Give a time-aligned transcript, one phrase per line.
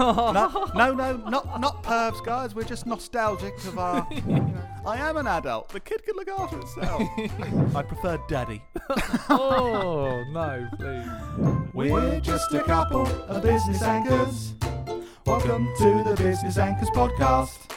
[0.00, 2.54] no, no, no, not not pervs, guys.
[2.54, 4.06] We're just nostalgic of our.
[4.20, 4.54] You know,
[4.86, 5.68] I am an adult.
[5.68, 7.02] The kid can look after itself.
[7.76, 8.62] I prefer daddy.
[9.28, 11.74] oh no, please.
[11.74, 14.54] We're just a couple of business anchors.
[15.26, 17.70] Welcome to the Business Anchors podcast.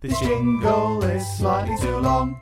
[0.00, 2.40] This jingle is slightly too long.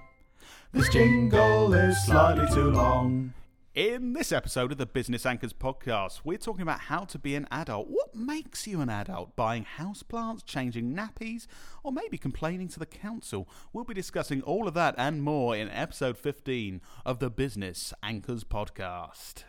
[0.72, 3.32] This jingle is slightly too long.
[3.72, 7.46] In this episode of the Business Anchors podcast, we're talking about how to be an
[7.52, 7.86] adult.
[7.88, 9.36] What makes you an adult?
[9.36, 11.46] Buying houseplants, changing nappies,
[11.84, 13.48] or maybe complaining to the council?
[13.72, 18.42] We'll be discussing all of that and more in episode 15 of the Business Anchors
[18.42, 19.44] podcast.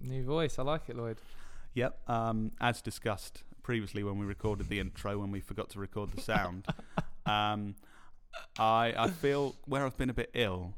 [0.00, 0.58] New voice.
[0.58, 1.18] I like it, Lloyd.
[1.74, 6.12] Yep, um, as discussed previously when we recorded the intro, when we forgot to record
[6.12, 6.66] the sound,
[7.26, 7.74] um,
[8.58, 10.72] I I feel where I've been a bit ill.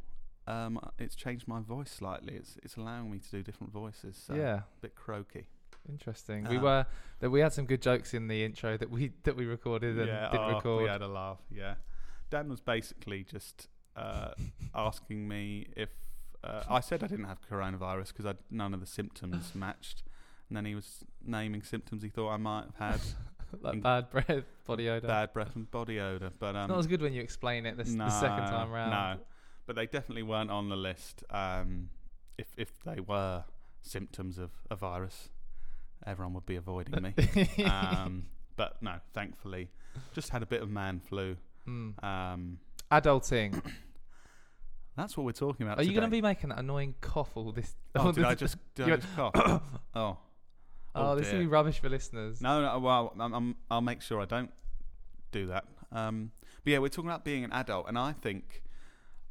[0.46, 2.34] Um, it's changed my voice slightly.
[2.34, 4.16] It's it's allowing me to do different voices.
[4.26, 4.54] So yeah.
[4.58, 5.46] a bit croaky.
[5.88, 6.44] Interesting.
[6.48, 6.86] we Um, were
[7.20, 10.08] that we had some good jokes in the intro that we that we recorded and
[10.08, 10.82] yeah, didn't oh, record.
[10.82, 11.38] we had a laugh.
[11.50, 11.74] Yeah,
[12.30, 14.30] Dan was basically just uh,
[14.74, 15.88] asking me if
[16.44, 20.02] uh, I said I didn't have coronavirus because none of the symptoms matched,
[20.48, 23.00] and then he was naming symptoms he thought I might have had.
[23.62, 25.06] like bad breath, body odor.
[25.06, 26.30] bad breath and body odor.
[26.38, 28.90] But um, Not as good when you explain it the, s- the second time round.
[29.18, 29.24] No,
[29.66, 31.24] but they definitely weren't on the list.
[31.30, 31.90] Um,
[32.38, 33.44] if if they were
[33.82, 35.30] symptoms of a virus,
[36.06, 37.64] everyone would be avoiding me.
[37.64, 39.68] um, but no, thankfully,
[40.14, 41.36] just had a bit of man flu.
[41.68, 42.02] Mm.
[42.02, 42.58] Um,
[42.90, 43.60] Adulting.
[44.96, 45.78] that's what we're talking about.
[45.78, 47.74] Are you going to be making that annoying cough all this?
[47.94, 49.62] Oh, all did I just did I just cough?
[49.94, 50.18] oh.
[50.98, 52.40] Oh, this is gonna be rubbish for listeners.
[52.40, 52.78] No, no.
[52.78, 54.50] Well, I'm, I'm, I'll make sure I don't
[55.30, 55.66] do that.
[55.92, 56.30] Um,
[56.64, 58.62] but yeah, we're talking about being an adult, and I think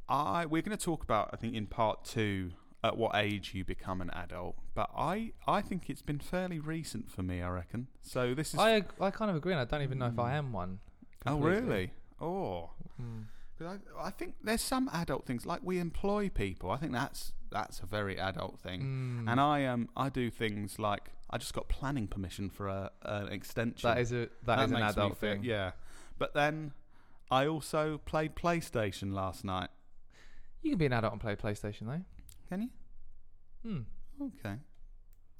[0.07, 2.51] I we're going to talk about I think in part two
[2.83, 4.55] at what age you become an adult.
[4.75, 7.41] But I I think it's been fairly recent for me.
[7.41, 7.87] I reckon.
[8.01, 8.59] So this is.
[8.59, 10.79] I I kind of agree, and I don't even know if I am one.
[11.25, 11.91] oh really?
[12.21, 12.71] Oh.
[13.01, 13.25] Mm.
[13.61, 16.71] I, I think there's some adult things like we employ people.
[16.71, 18.81] I think that's that's a very adult thing.
[19.25, 19.31] Mm.
[19.31, 23.29] And I um I do things like I just got planning permission for a an
[23.29, 23.89] extension.
[23.89, 25.43] that is a that is an adult feel- thing.
[25.43, 25.71] Yeah,
[26.19, 26.73] but then
[27.31, 29.69] I also played PlayStation last night.
[30.65, 32.01] You can be an adult and play PlayStation though.
[32.49, 32.69] Can you?
[33.63, 33.81] Hmm.
[34.21, 34.55] Okay.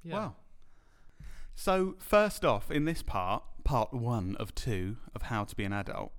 [0.04, 0.14] Yeah.
[0.14, 0.36] Wow.
[1.56, 5.72] So first off, in this part, part one of two of how to be an
[5.72, 6.12] adult,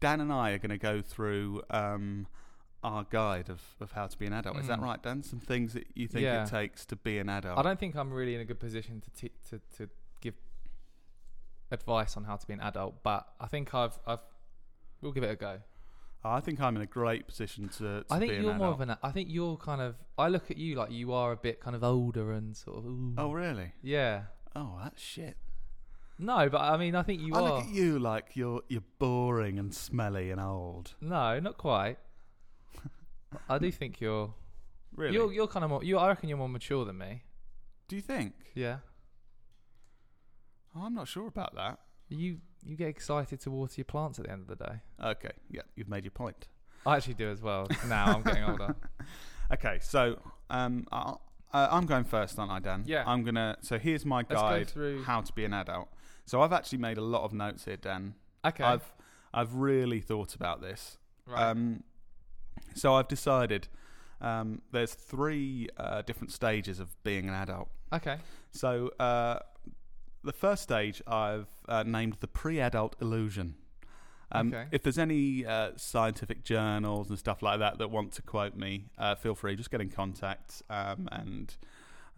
[0.00, 2.26] Dan and I are going to go through um,
[2.82, 4.56] our guide of, of how to be an adult.
[4.58, 4.84] Is that Mm.
[4.84, 5.22] right, Dan?
[5.22, 6.42] Some things that you think Yeah.
[6.44, 7.58] it takes to be an adult.
[7.58, 9.88] I don't think I'm really in a good position to t- to to
[10.20, 10.34] give
[11.70, 14.20] advice on how to be an adult, but I think I've I've
[15.00, 15.60] we'll give it a go.
[16.24, 17.78] I think I'm in a great position to.
[17.78, 18.82] to I think be you're an more adult.
[18.82, 18.96] of an.
[19.02, 19.94] I think you're kind of.
[20.18, 22.86] I look at you like you are a bit kind of older and sort of.
[22.86, 23.14] Ooh.
[23.16, 23.72] Oh really?
[23.82, 24.22] Yeah.
[24.56, 25.36] Oh, that's shit.
[26.18, 27.42] No, but I mean, I think you I are.
[27.42, 30.94] look at you like you're you're boring and smelly and old.
[31.00, 31.98] No, not quite.
[33.48, 34.34] I do think you're.
[34.96, 35.14] Really?
[35.14, 35.84] You're you're kind of more.
[35.84, 37.22] You, I reckon you're more mature than me.
[37.86, 38.34] Do you think?
[38.54, 38.78] Yeah.
[40.74, 41.78] Oh, I'm not sure about that.
[42.08, 44.80] You you get excited to water your plants at the end of the day.
[45.02, 46.48] Okay, yeah, you've made your point.
[46.86, 47.66] I actually do as well.
[47.88, 48.74] Now I'm getting older.
[49.50, 50.18] Okay, so
[50.50, 51.14] um, uh,
[51.52, 52.84] I'm going first, aren't I, Dan?
[52.86, 53.04] Yeah.
[53.06, 53.56] I'm gonna.
[53.62, 55.88] So here's my go guide: through- how to be an adult.
[56.26, 58.14] So I've actually made a lot of notes here, Dan.
[58.44, 58.62] Okay.
[58.62, 58.92] I've
[59.32, 60.98] I've really thought about this.
[61.26, 61.48] right.
[61.50, 61.82] Um,
[62.74, 63.68] so I've decided
[64.20, 67.68] um, there's three uh, different stages of being an adult.
[67.92, 68.18] okay.
[68.50, 69.38] So uh,
[70.24, 73.54] the first stage I've uh, named the pre-adult illusion.
[74.32, 74.66] Um, Okay.
[74.72, 78.86] If there's any uh, scientific journals and stuff like that that want to quote me,
[78.98, 79.56] uh, feel free.
[79.56, 81.56] Just get in contact um, and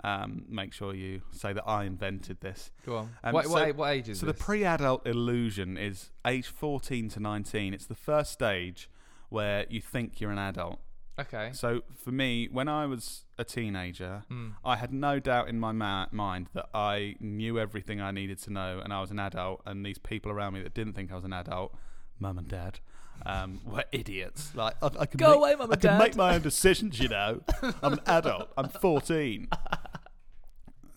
[0.02, 2.70] um, make sure you say that I invented this.
[2.86, 3.10] Go on.
[3.22, 7.20] Um, what, so- what, what age is So the pre-adult illusion is age 14 to
[7.20, 7.74] 19.
[7.74, 8.88] It's the first stage
[9.28, 10.80] where you think you're an adult.
[11.18, 11.50] Okay.
[11.52, 14.54] So for me, when I was a teenager, Mm.
[14.64, 18.52] I had no doubt in my ma- mind that I knew everything I needed to
[18.52, 19.62] know, and I was an adult.
[19.66, 21.74] And these people around me that didn't think I was an adult,
[22.18, 22.80] mum and dad,
[23.26, 24.54] um, were idiots.
[24.54, 25.88] Like I, I can Go make, away, mum and dad.
[25.94, 26.98] I can make my own decisions.
[27.00, 27.40] You know,
[27.82, 28.50] I'm an adult.
[28.56, 29.48] I'm 14.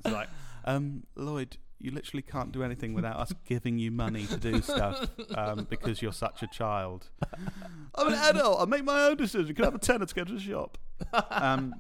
[0.06, 0.28] It's like,
[0.66, 5.10] um, Lloyd, you literally can't do anything without us giving you money to do stuff
[5.36, 7.10] um, because you're such a child.
[7.96, 8.62] I'm an adult.
[8.62, 9.52] I make my own decisions.
[9.52, 10.78] Can I have a tenner to go to the shop?
[11.30, 11.74] Um,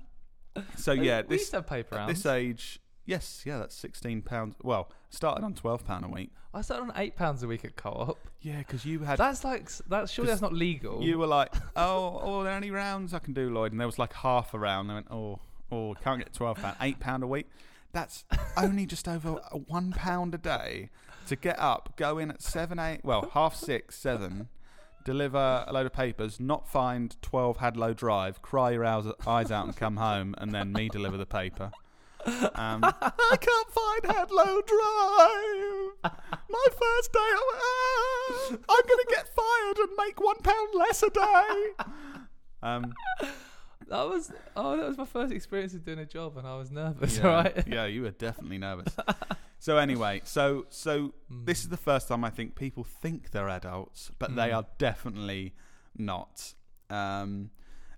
[0.76, 2.14] so yeah, we this used to have paper at rounds.
[2.24, 4.56] this age, yes, yeah, that's sixteen pounds.
[4.62, 6.32] Well, started on twelve pound a week.
[6.54, 8.20] I started on eight pounds a week at co-op.
[8.42, 11.02] Yeah, because you had That's like that's surely that's not legal.
[11.02, 13.72] you were like, oh, oh, are there any rounds I can do, Lloyd?
[13.72, 14.90] And there was like half a round.
[14.90, 15.40] They went, oh,
[15.72, 17.48] oh, can't get twelve pound, eight pound a week.
[17.94, 18.26] That's
[18.58, 19.34] only just over
[19.68, 20.90] one pound a day.
[21.28, 24.50] to get up, go in at seven, eight, well, half six, seven,
[25.06, 29.76] deliver a load of papers, not find twelve Hadlow Drive, cry your eyes out, and
[29.78, 31.72] come home, and then me deliver the paper.
[32.26, 36.14] Um, I can't find Hadlow Drive.
[36.50, 37.20] My first day.
[37.20, 38.58] Ah, I'm
[38.88, 41.86] gonna get fired and make one pound less a day.
[42.62, 42.94] Um,
[43.90, 46.72] That was oh, that was my first experience of doing a job, and I was
[46.72, 47.18] nervous.
[47.18, 47.68] yeah, Right?
[47.68, 48.96] yeah, you were definitely nervous.
[49.60, 54.12] so anyway, so so this is the first time I think people think they're adults,
[54.20, 54.56] but they Mm.
[54.58, 55.54] are definitely
[55.98, 56.54] not.
[56.90, 57.50] Um,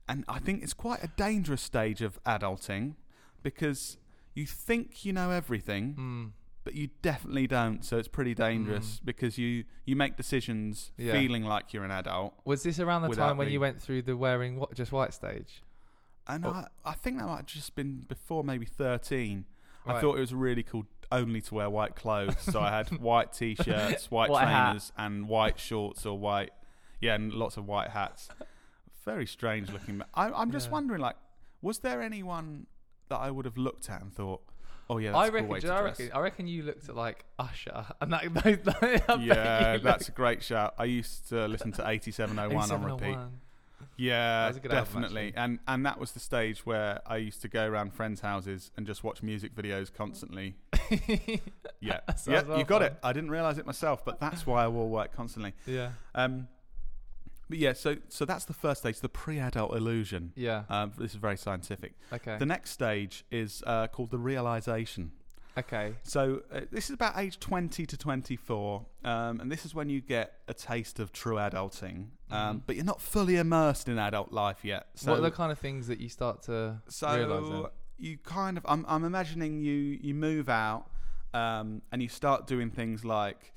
[0.08, 2.96] and I think it's quite a dangerous stage of adulting
[3.44, 3.98] because
[4.34, 6.32] you think you know everything, Mm.
[6.64, 7.84] but you definitely don't.
[7.86, 11.14] So it's pretty dangerous because you you make decisions Yeah.
[11.14, 12.34] feeling like you're an adult.
[12.46, 15.14] Was this around the time when the- you went through the wearing what, just white
[15.14, 15.62] stage?
[16.28, 16.50] And Oh.
[16.52, 19.46] I, I think that might have just been before maybe 13.
[19.88, 22.36] I thought it was really cool only to wear white clothes.
[22.40, 24.66] So I had white t shirts, white, White hat.
[24.70, 26.50] trainers, and white shorts or white,
[27.00, 28.28] yeah, and lots of white hats.
[29.04, 30.02] Very strange looking.
[30.16, 30.74] I, I'm just Yeah.
[30.74, 31.16] wondering, like,
[31.62, 32.66] was there anyone
[33.10, 34.42] that I would have looked at and thought,
[34.90, 35.50] oh, yeah, that's I reckon.
[35.50, 36.10] way to you know, I reckon.
[36.16, 38.24] I reckon you looked at like Usher, and that.
[38.44, 40.74] I bet Yeah, that's a great shout.
[40.80, 43.18] I used to listen to 8701 on repeat.
[43.98, 43.98] 8701.
[43.98, 45.34] Yeah, good album, definitely.
[45.36, 48.86] and and that was the stage where I used to go around friends' houses and
[48.86, 50.56] just watch music videos constantly.
[51.82, 52.92] Yeah, yeah, well you got fun.
[52.92, 52.98] it.
[53.04, 55.54] I didn't realize it myself, but that's why I wore white constantly.
[55.68, 55.92] Yeah.
[56.16, 56.48] Um,
[57.48, 60.32] but yeah, so so that's the first stage, the pre-adult illusion.
[60.36, 60.64] Yeah.
[60.70, 61.94] Um, this is very scientific.
[62.12, 62.38] Okay.
[62.40, 65.12] The next stage is uh, called the realization.
[65.58, 65.96] Okay.
[66.04, 70.02] So uh, this is about age 20 to 24, um, and this is when you
[70.02, 72.08] get a taste of true adulting.
[72.30, 72.62] Um, Mhm.
[72.66, 74.88] But you're not fully immersed in adult life yet.
[74.96, 77.66] So what are the kind of things that you start to so realise then?
[77.98, 80.88] you kind of, I'm, I'm imagining you you move out
[81.34, 83.54] um, and you start doing things like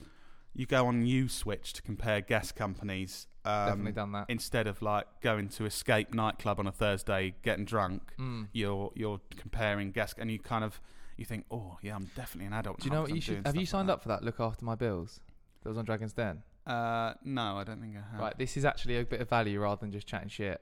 [0.55, 3.27] you go on uSwitch to compare gas companies.
[3.45, 4.27] Um, Definitely done that.
[4.29, 8.49] Instead of like going to Escape nightclub on a Thursday, getting drunk, Mm.
[8.53, 10.81] you're you're comparing gas, and you kind of
[11.19, 12.81] you think, oh yeah, I'm definitely an adult.
[12.81, 13.47] Do you know what you should?
[13.47, 14.23] Have you stuff like signed up for that?
[14.25, 15.21] Look after my bills.
[15.63, 16.43] That was on Dragon's Den.
[16.67, 18.21] Uh, no, I don't think I have.
[18.21, 18.39] Right.
[18.39, 20.61] This is actually a bit of value rather than just chatting shit.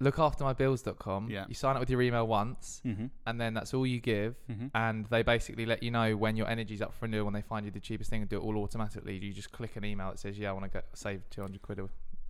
[0.00, 1.30] Lookaftermybills.com.
[1.30, 1.44] Yeah.
[1.48, 3.06] You sign up with your email once, Mm-hmm.
[3.26, 4.34] and then that's all you give.
[4.50, 4.66] Mm-hmm.
[4.74, 7.24] And they basically let you know when your energy's up for renewal.
[7.24, 9.76] When they find you the cheapest thing and do it all automatically, you just click
[9.76, 11.80] an email that says, "Yeah, I want to go save 200 quid."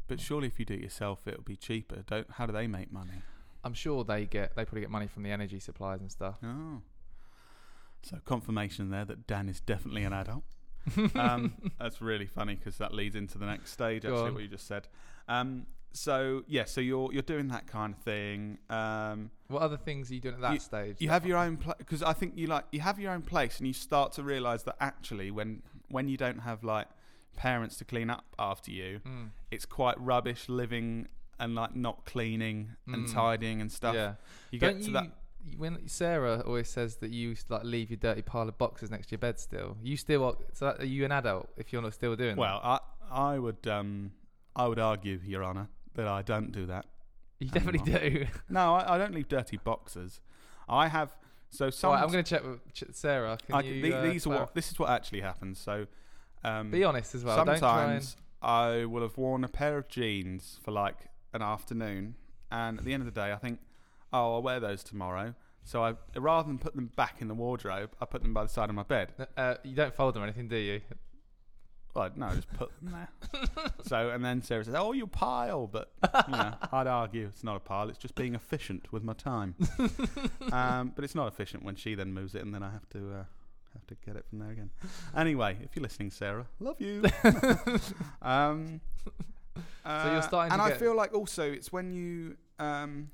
[0.09, 2.05] But surely, if you do it yourself, it'll be cheaper.
[2.07, 2.31] Don't.
[2.31, 3.23] How do they make money?
[3.65, 6.39] I'm sure they get they probably get money from the energy suppliers and stuff.
[6.45, 6.81] Oh.
[8.07, 10.45] So confirmation there that Dan is definitely an adult.
[11.15, 14.03] um, that's really funny because that leads into the next stage.
[14.03, 14.35] Go Actually, on.
[14.35, 14.87] what you just said.
[15.29, 18.59] Um, so yeah, so you're you're doing that kind of thing.
[18.71, 20.97] Um, What other things are you doing at that stage?
[21.01, 23.67] you have your own because I think you like you have your own place, and
[23.67, 26.87] you start to realise that actually, when when you don't have like
[27.37, 29.31] parents to clean up after you, Mm.
[29.51, 33.13] it's quite rubbish living and like not cleaning and Mm.
[33.13, 33.95] tidying and stuff.
[33.95, 34.15] Yeah.
[34.51, 35.11] You Don't get you, to that.
[35.57, 39.13] When Sarah always says that you like leave your dirty pile of boxes next to
[39.13, 39.77] your bed still.
[39.83, 42.41] You still are, so that, are you an adult if you're not still doing that?
[42.41, 42.79] Well, I
[43.11, 44.13] I would um
[44.55, 46.87] I would argue, Your Honour, that I don't do that.
[47.39, 48.27] You definitely do.
[48.49, 50.21] No, I, I don't leave dirty boxes.
[50.69, 51.15] I have
[51.51, 51.93] so some.
[51.93, 53.39] Right, I'm going to check with Ch- Sarah.
[53.45, 55.59] Can I, you, the- uh, these are what this is what actually happens.
[55.59, 55.87] So,
[56.43, 57.37] um, Be honest as well.
[57.45, 60.97] Try and sometimes I will have worn a pair of jeans for like
[61.35, 62.15] an afternoon,
[62.51, 63.61] and at the end of the day, I think,
[64.17, 65.35] oh, I'll wear those tomorrow.
[65.65, 68.49] So I rather than put them back in the wardrobe, I put them by the
[68.49, 69.13] side of my bed.
[69.37, 70.81] Uh, you don't fold them or anything, do you?
[71.95, 73.09] Well, no, I just put them there.
[73.87, 75.93] so, and then Sarah says, "Oh, you pile," but
[76.29, 77.89] you know, I'd argue it's not a pile.
[77.89, 79.55] It's just being efficient with my time.
[80.53, 82.99] um, but it's not efficient when she then moves it, and then I have to
[82.99, 83.25] uh,
[83.73, 84.71] have to get it from there again.
[85.17, 87.03] Anyway, if you're listening, Sarah, love you.
[88.23, 88.81] um,
[89.57, 92.37] So you're uh, starting and I get- feel like also it's when you.
[92.59, 93.11] Um,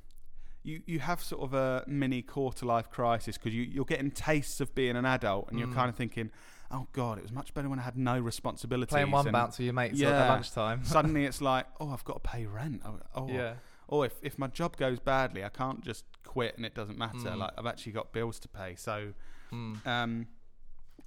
[0.62, 4.60] you, you have sort of a mini quarter life crisis because you, you're getting tastes
[4.60, 5.74] of being an adult and you're Mm.
[5.74, 6.30] kind of thinking,
[6.70, 8.92] oh God, it was much better when I had no responsibilities.
[8.92, 10.28] Playing one and bounce with your mates at Yeah.
[10.28, 10.84] lunchtime.
[10.84, 12.82] Suddenly it's like, oh, I've got to pay rent.
[12.84, 13.54] Oh, oh, yeah.
[13.88, 17.18] oh if, if my job goes badly, I can't just quit and it doesn't matter.
[17.18, 17.38] Mm.
[17.38, 18.74] Like I've actually got bills to pay.
[18.76, 19.12] So,
[19.52, 19.86] Mm.
[19.86, 20.26] um,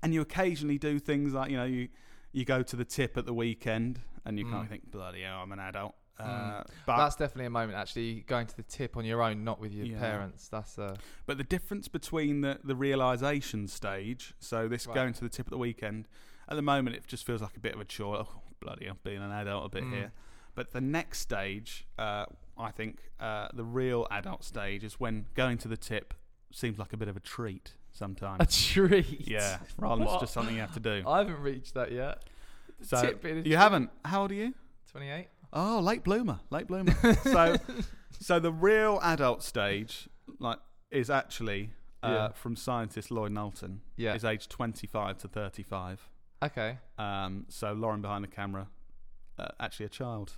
[0.03, 1.87] and you occasionally do things like you know you
[2.31, 4.63] you go to the tip at the weekend and you kind Mm.
[4.63, 5.95] of think, bloody hell, I'm an adult.
[6.19, 6.23] Uh,
[6.63, 6.65] Mm.
[6.85, 7.77] but That's definitely a moment.
[7.77, 9.99] Actually, going to the tip on your own, not with your Yeah.
[9.99, 10.47] parents.
[10.47, 10.95] That's a.
[11.25, 14.95] But the difference between the, the realization stage, so this Right.
[14.95, 16.07] going to the tip at the weekend,
[16.47, 18.17] at the moment it just feels like a bit of a chore.
[18.19, 19.91] Oh, bloody, I'm being an adult a bit Mm.
[19.93, 20.11] here.
[20.53, 25.57] But the next stage, uh, I think, uh, the real adult stage is when going
[25.59, 26.13] to the tip
[26.51, 27.73] seems like a bit of a treat.
[27.91, 28.41] sometimes.
[28.41, 29.25] A treat.
[29.27, 31.01] yeah, rather than it's just something you have to do.
[31.07, 32.23] I haven't reached that yet.
[32.81, 33.51] So tip you treat.
[33.53, 33.89] haven't.
[34.03, 34.53] How old are you?
[34.91, 35.27] 28.
[35.57, 36.93] Oh, late bloomer, late bloomer.
[37.23, 37.55] so,
[38.19, 40.09] so the real adult stage,
[40.39, 40.59] like,
[40.91, 41.71] is actually
[42.03, 42.27] uh, Yeah.
[42.33, 43.79] from scientist Lloyd Knowlton.
[43.95, 44.13] Yeah.
[44.15, 46.09] is age twenty-five to thirty-five.
[46.43, 46.77] Okay.
[46.99, 48.67] Um, so Lauren behind the camera,
[49.39, 50.33] uh, actually a child.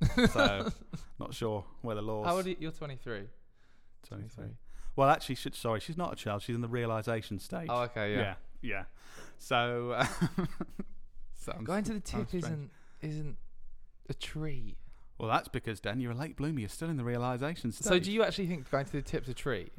[0.30, 0.70] So
[1.18, 2.26] not sure where the laws.
[2.26, 2.56] How old are you?
[2.60, 3.22] You're 23.
[4.06, 4.44] 23.
[4.94, 6.42] Well, actually, should, sorry, she's not a child.
[6.42, 7.66] She's in the realization stage.
[7.68, 8.18] Oh, okay, yeah.
[8.20, 8.84] yeah, yeah.
[9.38, 10.00] So,
[11.34, 12.44] sounds- Going to the sounds tip strange.
[12.44, 12.70] isn't
[13.00, 13.36] isn't
[14.08, 14.76] a tree.
[15.18, 16.60] Well, that's because Dan, you're a late bloomer.
[16.60, 17.86] You're still in the realization stage.
[17.86, 19.72] So do you actually think going to the tip's a treat?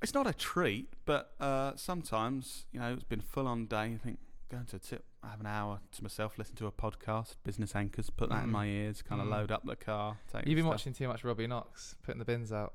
[0.00, 3.88] It's not a treat, but uh, sometimes you know it's been a full-on day.
[3.90, 4.18] You think
[4.50, 7.74] going to a tip, I have an hour to myself, listen to a podcast, business
[7.76, 8.52] anchors, put that in Mm.
[8.52, 9.30] my ears, kind of Mm.
[9.32, 10.16] load up the car.
[10.32, 10.70] Take You've been stuff.
[10.72, 12.72] watching too much Robbie Knox putting the bins out.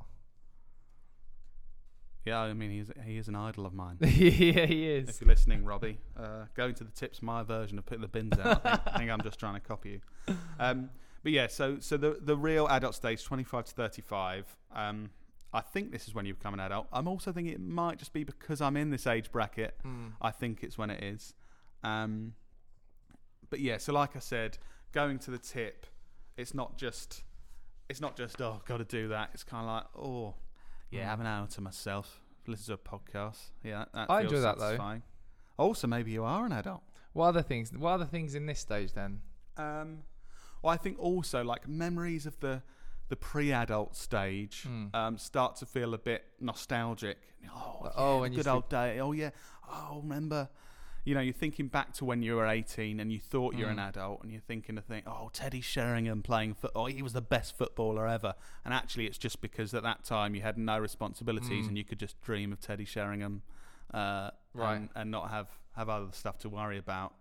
[2.25, 3.97] Yeah, I mean he's he is an idol of mine.
[4.01, 5.09] yeah, he is.
[5.09, 8.39] if you're listening, Robbie, uh, going to the tips, my version of putting the bins
[8.39, 8.61] out.
[8.65, 10.35] I think, I think I'm just trying to copy you.
[10.59, 10.89] Um,
[11.21, 14.57] but yeah, so so the the real adult stage, 25 to 35.
[14.73, 15.09] Um,
[15.53, 16.87] I think this is when you become an adult.
[16.91, 19.77] I'm also thinking it might just be because I'm in this age bracket.
[19.85, 20.13] Mm.
[20.21, 21.35] I think it's when it is.
[21.83, 22.33] Um,
[23.49, 24.57] but yeah, so like I said,
[24.93, 25.85] going to the tip,
[26.37, 27.23] it's not just,
[27.87, 29.29] it's not just oh, got to do that.
[29.33, 30.35] It's kind of like oh,
[30.93, 31.09] yeah, Mm.
[31.09, 33.51] have an hour to myself, listen to a podcast.
[33.63, 34.63] Yeah, that, that I feels enjoy that, though.
[34.65, 35.03] satisfying.
[35.57, 36.81] Also, maybe you are an adult.
[37.13, 37.71] What other things?
[37.71, 39.21] What other things in this stage then?
[39.57, 40.03] Um,
[40.61, 42.61] well, I think also like memories of the
[43.09, 44.95] the pre-adult stage Mm.
[44.95, 47.17] um, start to feel a bit nostalgic.
[47.53, 48.99] Oh, Like, yeah, oh, the when you good used to- old day.
[48.99, 49.29] Oh yeah.
[49.69, 50.49] Oh, remember.
[51.05, 53.75] You know, you're thinking back to when you were 18 and you thought you're an
[53.77, 53.89] Mm.
[53.89, 57.57] adult, and you're thinking think, oh, Teddy Sheringham playing football, Oh, he was the best
[57.57, 58.35] footballer ever.
[58.63, 61.69] And actually, it's just because at that time you had no responsibilities Mm.
[61.69, 63.41] and you could just dream of Teddy Sheringham,
[63.93, 64.75] uh, Right.
[64.75, 67.15] and, and not have have other stuff to worry about.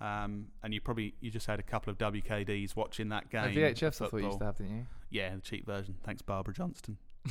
[0.00, 3.44] Um, and you probably you just had a couple of WKDs watching that game.
[3.44, 4.86] Of VHS I thought you used to have, didn't you?
[5.10, 5.96] Yeah, the cheap version.
[6.02, 6.96] Thanks, Barbara Johnston.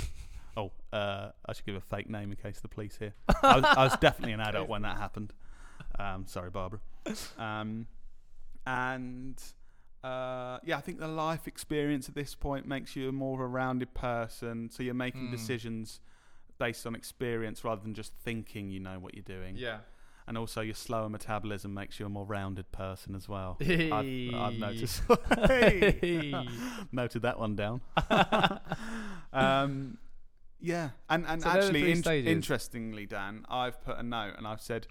[0.56, 3.14] oh, uh, I should give a fake name in case the police hear.
[3.42, 5.34] I was, I was definitely an adult when that happened.
[6.00, 6.80] Um, sorry, Barbara.
[7.38, 7.86] Um,
[8.66, 9.42] and
[10.04, 13.42] uh, yeah, I think the life experience at this point makes you a more of
[13.42, 14.70] a rounded person.
[14.72, 15.32] So you're making Mm.
[15.32, 16.00] decisions
[16.58, 19.56] based on experience rather than just thinking you know what you're doing.
[19.58, 19.80] Yeah.
[20.28, 23.58] And also, your slower metabolism makes you a more rounded person as well.
[23.60, 25.02] I've, I've noticed.
[25.48, 26.32] Hey.
[26.92, 27.82] Noted that one down.
[29.34, 29.98] um,
[30.62, 34.86] yeah, and and So actually, in- interestingly, Dan, I've put a note and I've said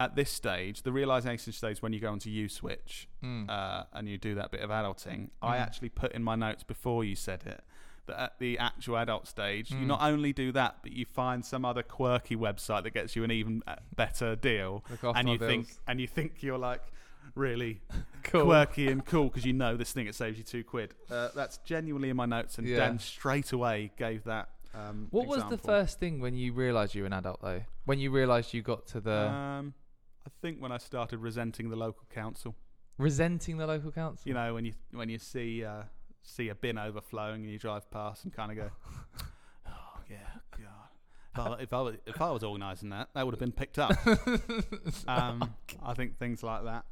[0.00, 3.48] at this stage, the realization stage when you go into uSwitch Mm.
[3.50, 5.60] uh, and you do that bit of adulting, I Mm.
[5.60, 7.62] actually put in my notes before you said it
[8.06, 9.86] that at the actual adult stage, you Mm.
[9.86, 13.30] not only do that, but you find some other quirky website that gets you an
[13.30, 14.82] even uh, better deal,
[15.14, 16.82] and you think and you think you're like
[17.34, 17.82] really
[18.24, 18.46] cool.
[18.46, 20.94] quirky and cool because you know this thing it saves you two quid.
[21.10, 22.78] Uh, that's genuinely in my notes, and Yeah.
[22.78, 24.48] Dan straight away gave that.
[24.74, 27.62] Um, What was the first thing when you realised you were an adult though?
[27.84, 29.74] When you realised you got to the Um,
[30.26, 32.54] I think when I started resenting the local council.
[32.98, 34.28] resenting the local council.
[34.28, 35.82] You know, when you when you see uh,
[36.22, 38.70] see a bin overflowing and you drive past and kind of go,
[39.66, 40.16] oh yeah,
[40.58, 40.66] God.
[41.32, 43.78] If I, if I was if I was organising that, that would have been picked
[43.78, 43.92] up.
[45.08, 46.84] um, I think things like that.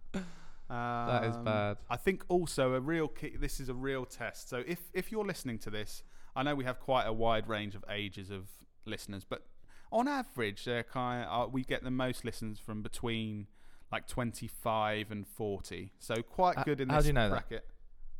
[0.71, 1.77] that is Um, bad.
[1.91, 3.37] I think also a real key.
[3.39, 4.49] This is a real test.
[4.49, 6.03] So if if you're listening to this,
[6.37, 8.49] I know we have quite a wide range of ages of
[8.87, 9.45] listeners, but
[9.93, 13.47] on average, they're kind of, uh, we get the most listens from between
[13.91, 15.93] like 25 and 40.
[15.99, 17.49] So quite Uh, good in how this do you know that?
[17.49, 17.67] bracket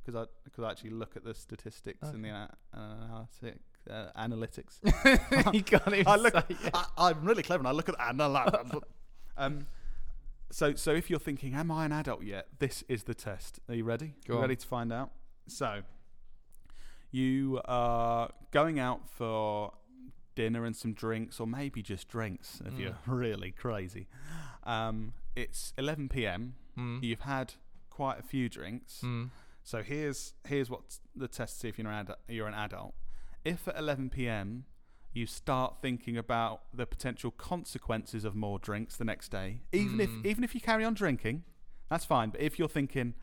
[0.05, 3.61] because I because I actually look at the statistics and the uh, analytic,
[3.91, 5.53] uh, analytics.
[5.55, 6.33] you can't even I look.
[6.33, 6.71] say it.
[6.73, 8.81] I, I'm really clever, and I look at analytics.
[9.37, 9.67] um,
[10.51, 12.47] so so if you're thinking, am I an adult yet?
[12.59, 13.61] This is the test.
[13.69, 14.15] Are you ready?
[14.27, 15.11] Go You ready to find out?
[15.47, 15.83] So
[17.11, 19.73] you are going out for
[20.43, 22.79] dinner and some drinks, or maybe just drinks if Mm.
[22.81, 24.07] you're really crazy.
[24.65, 26.55] Um, it's 11 p.m.
[26.79, 27.03] Mm.
[27.03, 27.55] You've had
[27.91, 29.01] quite a few drinks.
[29.05, 29.31] Mm.
[29.65, 30.83] So here's here's what
[31.17, 32.95] the test to see if you're an, adu- you're an adult.
[33.45, 34.65] If at 11 p.m.
[35.13, 40.05] you start thinking about the potential consequences of more drinks the next day, even Mm.
[40.05, 41.43] if even if you carry on drinking,
[41.91, 42.31] that's fine.
[42.31, 43.15] But if you're thinking,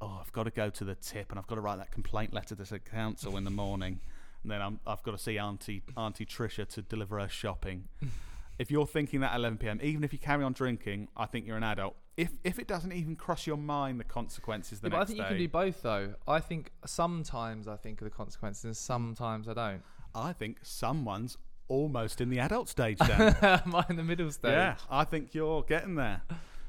[0.00, 2.32] oh, I've got to go to the tip and I've got to write that complaint
[2.32, 4.00] letter to the council in the morning,
[4.46, 7.88] and then I'm, I've got to see Auntie Auntie Trisha to deliver her shopping.
[8.60, 11.48] if you're thinking that at 11 p.m., even if you carry on drinking, I think
[11.48, 11.96] you're an adult.
[12.16, 15.08] If if it doesn't even cross your mind the consequences the Yeah, but I next
[15.10, 16.14] think you can do both though.
[16.28, 19.82] I think sometimes I think of the consequences and sometimes I don't.
[20.14, 21.36] I think someone's
[21.66, 23.36] almost in the adult stage, Dan.
[23.42, 24.52] Am I in the middle stage?
[24.52, 26.22] yeah, I think you're getting there.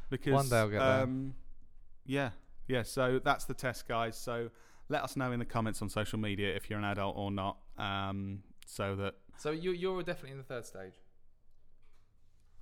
[0.10, 1.04] Because One day I'll get there.
[1.04, 1.36] um,
[2.08, 2.32] Yeah,
[2.68, 2.82] yeah.
[2.82, 4.18] So that's the test, guys.
[4.18, 4.50] So
[4.90, 7.58] let us know in the comments on social media if you're an adult or not,
[7.78, 10.94] um, so that So you you're definitely in the third stage.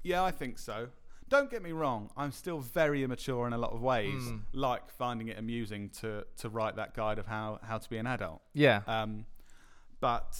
[0.03, 0.89] Yeah, I think so.
[1.27, 4.41] Don't get me wrong, I'm still very immature in a lot of ways, Mm.
[4.53, 8.05] like finding it amusing to, to write that guide of how, how to be an
[8.05, 8.41] adult.
[8.53, 8.81] Yeah.
[8.86, 9.25] Um,
[10.00, 10.38] but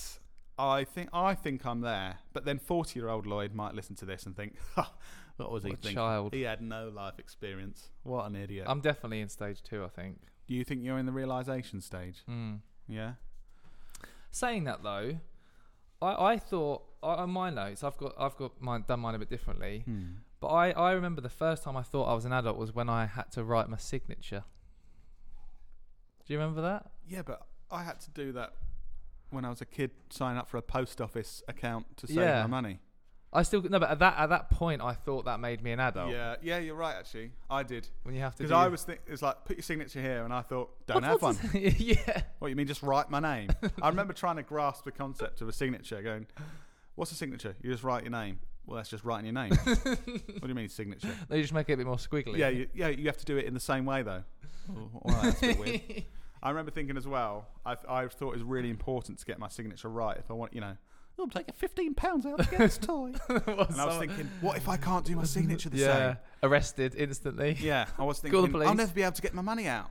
[0.60, 2.20] I think I think I'm there.
[2.34, 4.94] But then 40 year old Lloyd might listen to this and think, "Ha,
[5.38, 5.96] what was he What thinking?
[5.96, 6.34] child.
[6.36, 7.90] He had no life experience.
[8.04, 8.68] What an idiot.
[8.70, 9.84] I'm definitely in stage two.
[9.84, 10.20] I think.
[10.48, 12.22] Do you think you're in the realization stage?
[12.30, 12.60] Mm.
[12.88, 13.14] Yeah.
[14.36, 15.18] Saying that though,
[16.02, 19.20] I I thought I, on my notes I've got I've got mine done mine a
[19.20, 19.84] bit differently.
[19.86, 20.04] Hmm.
[20.42, 22.90] But I, I remember the first time I thought I was an adult was when
[22.90, 24.44] I had to write my signature.
[26.26, 26.92] Do you remember that?
[27.08, 28.52] Yeah, but I had to do that
[29.30, 32.42] when I was a kid, sign up for a post office account to save Yeah.
[32.42, 32.80] my money.
[33.36, 35.80] I still no, but at that at that point I thought that made me an
[35.80, 36.12] adult.
[36.12, 36.96] Yeah, yeah, you're right.
[36.96, 38.38] Actually, I did When you have to.
[38.40, 41.04] because do I was think it's like put your signature here, and I thought don't
[41.04, 41.38] have one.
[41.54, 42.22] yeah.
[42.40, 42.68] What you mean?
[42.68, 43.50] Just write my name.
[43.82, 46.02] I remember trying to grasp the concept of a signature.
[46.02, 46.28] Going,
[46.96, 47.56] what's a signature?
[47.62, 48.40] You just write your name.
[48.66, 49.52] Well, that's just writing your name.
[49.84, 51.14] what do you mean signature?
[51.30, 52.38] They just make it a bit more squiggly.
[52.38, 52.88] Yeah, you, yeah.
[52.88, 54.24] You have to do it in the same way though.
[54.72, 56.06] Oh, oh all right, that's a bit weird.
[56.42, 57.48] I remember thinking as well.
[57.66, 60.16] I, I thought it was really important to get my signature right.
[60.16, 63.14] If I want, you know, oh, I'm taking fifteen pounds out to get this toy.
[63.30, 66.18] And I was thinking, what if I can't do my signature the yeah, same?
[66.44, 67.58] arrested instantly.
[67.60, 68.68] Yeah, I was Call thinking, the police.
[68.68, 69.90] I'll never be able to get my money out.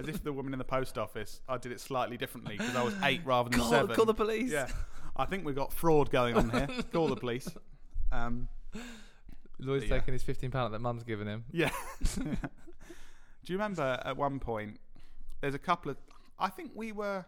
[0.00, 2.82] As if the woman in the post office, I did it slightly differently because I
[2.82, 3.94] was eight rather than Call, seven.
[3.94, 4.50] call the police.
[4.50, 4.68] yeah,
[5.16, 6.68] I think we've got fraud going on here.
[6.92, 7.48] Call the police.
[8.12, 8.48] Um,
[9.58, 9.98] Lloyd's Yeah.
[9.98, 11.44] taking his fifteen pound that mum's given him.
[11.52, 11.70] yeah.
[12.14, 14.80] Do you remember at one point?
[15.40, 15.96] There's a couple of.
[16.38, 17.24] I think we were.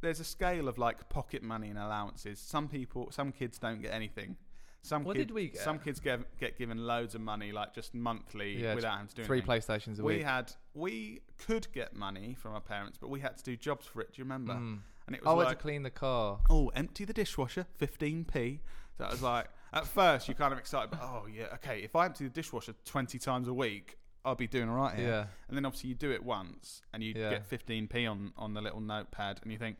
[0.00, 2.38] There's a scale of like pocket money and allowances.
[2.38, 4.36] Some people, some kids don't get anything.
[4.82, 5.60] Some What kid- did we get?
[5.60, 9.14] Some kids get get given loads of money, like just monthly, Yeah, without having to
[9.16, 9.60] do Three anything.
[9.60, 10.18] PlayStations a we week.
[10.18, 13.86] We had we could get money from our parents, but we had to do jobs
[13.86, 14.12] for it.
[14.12, 14.54] Do you remember?
[14.54, 14.78] Mm.
[15.08, 16.40] And it I was went like, to clean the car.
[16.48, 18.60] oh, empty the dishwasher, fifteen p.
[18.98, 21.80] So it was like at first you're kind of excited, but oh yeah, okay.
[21.82, 25.08] If I empty the dishwasher twenty times a week, I'll be doing all right here.
[25.08, 25.26] Yeah.
[25.48, 27.30] And then obviously you do it once, and you Yeah.
[27.30, 29.76] get fifteen p on on the little notepad, and you think,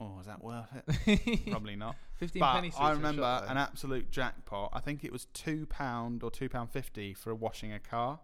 [0.00, 0.66] oh, is that worth
[1.06, 1.46] it?
[1.50, 1.96] Probably not.
[2.16, 2.64] Fifteen But.
[2.78, 4.70] I remember an absolute jackpot.
[4.72, 8.20] I think it was two pound or two pound fifty for washing a car.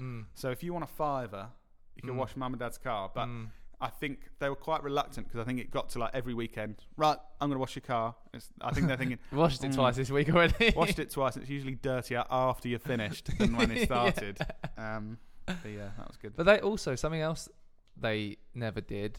[0.00, 0.24] Mm.
[0.34, 1.48] So if you want a fiver,
[1.96, 2.18] you can Mm.
[2.18, 3.10] wash mum and dad's car.
[3.14, 3.48] But Mm.
[3.80, 6.84] I think they were quite reluctant because I think it got to like every weekend.
[6.96, 8.14] Right, I'm going to wash your car.
[8.32, 9.74] It's, I think they're thinking, Washed it Mm.
[9.74, 10.72] twice this week already.
[10.74, 11.36] washed it twice.
[11.36, 13.84] It's usually dirtier after you're finished than when it Yeah.
[13.84, 14.38] started.
[14.78, 16.34] Um, but yeah, that was good.
[16.34, 17.48] But they also something else
[17.96, 19.18] they never did.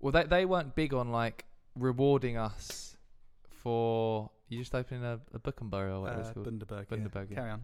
[0.00, 2.96] Well, they they weren't big on like rewarding us
[3.50, 6.46] for you just opening a, a book and burrow or whatever it's Uh, called.
[6.46, 6.86] Bundaberg.
[6.90, 6.96] yeah.
[6.96, 7.36] Bundaberg, yeah.
[7.36, 7.62] Carry on.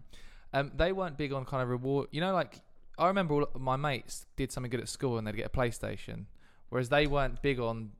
[0.52, 2.08] Um, they weren't big on kind of reward.
[2.12, 2.60] You know, like
[2.98, 6.26] I remember all my mates did something good at school and they'd get a PlayStation,
[6.68, 7.90] whereas they weren't big on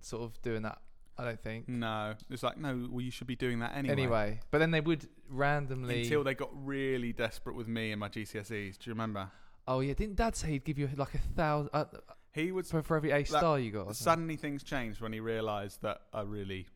[0.00, 0.78] sort of doing that.
[1.18, 1.68] I don't think.
[1.68, 2.88] No, it's like no.
[2.90, 3.92] Well, you should be doing that anyway.
[3.92, 6.02] Anyway, but then they would randomly.
[6.02, 8.78] Until they got really desperate with me and my GCSEs.
[8.78, 9.30] Do you remember?
[9.68, 11.84] oh yeah, didn't Dad say he'd give you like a thousand uh,
[12.32, 13.80] He was for, for every A star you got?
[13.80, 13.94] or something?
[13.94, 16.66] suddenly things changed when he realised that I really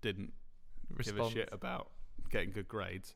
[0.00, 0.32] didn't
[0.98, 1.32] give a Response.
[1.34, 1.90] shit about
[2.30, 3.14] getting good grades.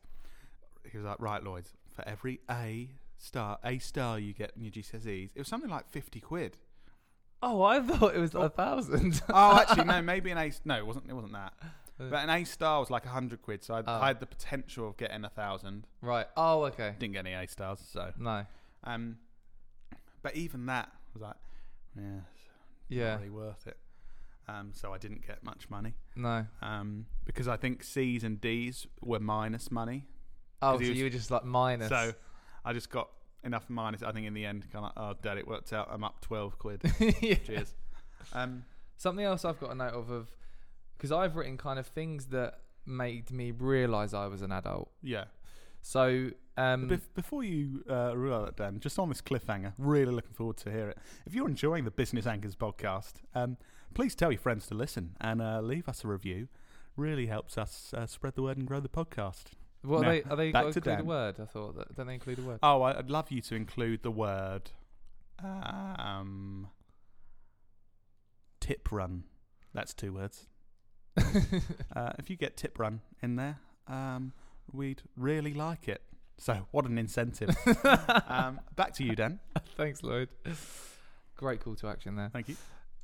[0.91, 4.71] He was like, right, Lloyd, for every A star, A star you get in your
[4.71, 6.57] GCSEs, it was something like fifty quid.
[7.41, 8.41] Oh, I thought it was Oh.
[8.41, 9.21] a thousand.
[9.29, 10.51] oh, actually, no, maybe an A.
[10.63, 11.09] No, it wasn't.
[11.09, 11.53] It wasn't that.
[11.97, 14.01] But an A star was like a hundred quid, so I, Oh.
[14.01, 15.87] I had the potential of getting a thousand.
[16.01, 16.27] right.
[16.37, 16.93] Oh, okay.
[16.99, 18.11] Didn't get any A stars, so.
[18.19, 18.45] No.
[18.83, 19.17] Um,
[20.21, 21.35] but even that was like,
[21.97, 22.19] yeah,
[22.89, 23.15] Yeah.
[23.17, 23.77] really worth it.
[24.47, 25.95] Um, so I didn't get much money.
[26.15, 26.45] No.
[26.61, 30.05] um, because I think C's and D's were minus money.
[30.61, 31.89] Oh, so was- you were just like minus.
[31.89, 32.13] So
[32.63, 33.09] I just got
[33.43, 34.03] enough minus.
[34.03, 35.87] I think in the end, kind of, oh, dad, it worked out.
[35.91, 36.81] I'm up 12 quid.
[37.21, 37.35] Yeah.
[37.35, 37.73] Cheers.
[38.33, 38.65] Um,
[38.97, 40.31] Something else I've got a note of of
[40.97, 44.89] because I've written kind of things that made me realise I was an adult.
[45.01, 45.25] yeah.
[45.85, 50.33] So um, Bef- before you uh, rule that, Dan, just on this cliffhanger, really looking
[50.33, 50.97] forward to hear it.
[51.27, 53.57] If you're enjoying the Business Anchors podcast, um,
[53.93, 56.47] please tell your friends to listen and uh, leave us a review.
[56.97, 59.43] Really helps us uh, spread the word and grow the podcast.
[59.83, 60.23] what now, are they?
[60.23, 61.35] Are they got to include a word?
[61.39, 62.59] I thought that don't they include a word?
[62.63, 64.71] Oh, I'd love you to include the word
[65.43, 66.69] um,
[68.59, 69.25] tip run.
[69.75, 70.47] That's two words.
[71.95, 74.33] uh, if you get tip run in there, um,
[74.75, 76.01] we'd really like it.
[76.37, 77.55] So, what an incentive.
[78.27, 79.39] um, back to you, Dan.
[79.77, 80.29] Thanks, Lloyd.
[81.37, 82.29] Great call to action there.
[82.29, 82.55] Thank you.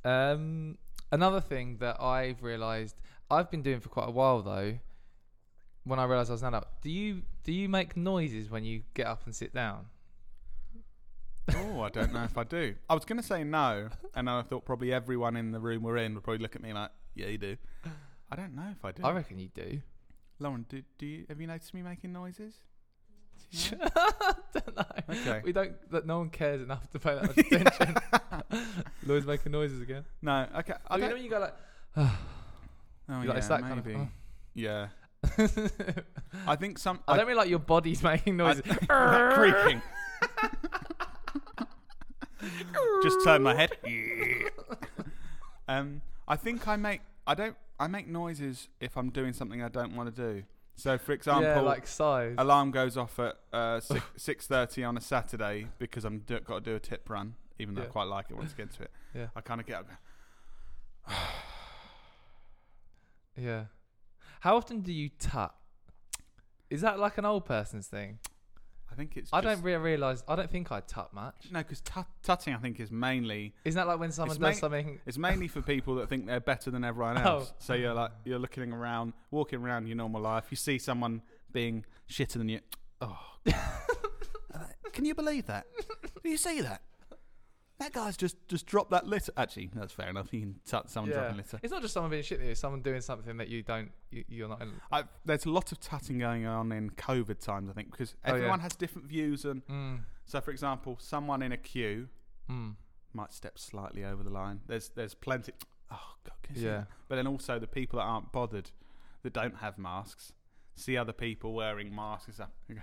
[0.04, 0.78] Um,
[1.10, 2.96] another thing that I've realised,
[3.30, 4.78] I've been doing for quite a while though.
[5.84, 8.82] When I realised I was an adult, do you do you make noises when you
[8.94, 9.86] get up and sit down?
[11.52, 12.76] Oh, I don't know if I do.
[12.88, 15.96] I was going to say no, and I thought probably everyone in the room we're
[15.96, 17.56] in would probably look at me like, "Yeah, you do."
[18.30, 19.02] I don't know if I do.
[19.02, 19.82] I reckon you do.
[20.42, 22.54] Lauren, do, do you have you noticed me making noises?
[23.70, 24.84] don't know.
[25.08, 25.40] Okay.
[25.44, 25.72] We don't.
[25.90, 27.96] That no one cares enough to pay that much attention.
[29.06, 30.04] Lloyd's making noises again.
[30.20, 30.46] No.
[30.58, 30.74] Okay.
[30.88, 31.16] I you know don't.
[31.16, 31.54] when you go like.
[31.96, 32.18] oh,
[33.08, 33.98] you yeah, like, it's that kind of- maybe.
[33.98, 34.08] oh.
[34.54, 34.88] Yeah.
[36.46, 36.98] I think some.
[37.06, 38.64] I don't mean like your body's making noises.
[38.66, 39.80] like creaking.
[43.04, 43.70] Just turn my head.
[45.68, 47.02] um, I think I make.
[47.26, 47.56] I don't.
[47.82, 50.44] I make noises if I'm doing something I don't want to do.
[50.76, 52.36] So, for example, yeah, like sighs.
[52.38, 53.80] alarm goes off at uh,
[54.16, 57.74] six thirty on a Saturday because I'm do, got to do a tip run, even
[57.74, 57.88] though Yeah.
[57.88, 58.90] I quite like it once I get to it.
[59.14, 59.26] Yeah.
[59.36, 59.88] I kind of get up.
[63.36, 63.64] Yeah.
[64.40, 65.54] How often do you tut?
[66.70, 68.18] Is that like an old person's thing?
[68.92, 69.30] I think it's.
[69.32, 70.22] I just- don't re- realize.
[70.28, 71.48] I don't think I tut much.
[71.50, 75.00] No, because tut- tutting I think is mainly Isn't that like when someone does something?
[75.06, 77.38] it's mainly for people that think they're better than everyone Oh.
[77.38, 77.52] else.
[77.58, 80.44] So you're like you're looking around, walking around your normal life.
[80.50, 82.60] You see someone being shitter than you.
[83.00, 83.54] Oh, God.
[84.92, 85.66] can you believe that?
[86.22, 86.82] Do you see that?
[87.82, 89.32] That guy's just just dropped that litter.
[89.36, 90.32] Actually, that's fair enough.
[90.32, 91.18] You can tut someone Yeah.
[91.20, 91.58] dropping litter.
[91.62, 92.40] It's not just someone being shit.
[92.40, 93.90] It's someone doing something that you don't.
[94.10, 94.62] You, you're not.
[94.62, 94.72] In.
[94.90, 98.28] I, there's a lot of tutting going on in COVID times, I think, because Oh,
[98.30, 98.34] yeah.
[98.36, 99.44] everyone has different views.
[99.44, 102.08] And Mm, so, for example, someone in a queue
[102.48, 102.76] mm,
[103.12, 104.60] might step slightly over the line.
[104.66, 105.52] There's there's plenty.
[105.90, 106.84] Oh God, can you see yeah.
[107.08, 108.70] But then also the people that aren't bothered,
[109.24, 110.32] that don't have masks,
[110.76, 112.50] see other people wearing masks and stuff.
[112.68, 112.82] and go,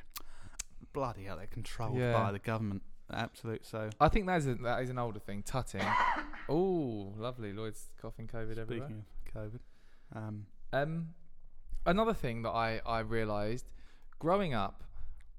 [0.94, 2.14] Bloody hell, they're controlled Yeah.
[2.14, 2.82] by the government.
[3.12, 3.66] Absolute.
[3.66, 5.44] So I think that is a, that is an older thing.
[5.44, 5.82] Tutting.
[6.50, 7.54] oh, lovely.
[7.54, 8.88] Lloyd's coughing COVID everywhere.
[8.88, 9.60] speaking of COVID,
[10.16, 11.10] um, Um,
[11.86, 13.70] another thing that I I realised,
[14.20, 14.84] growing up,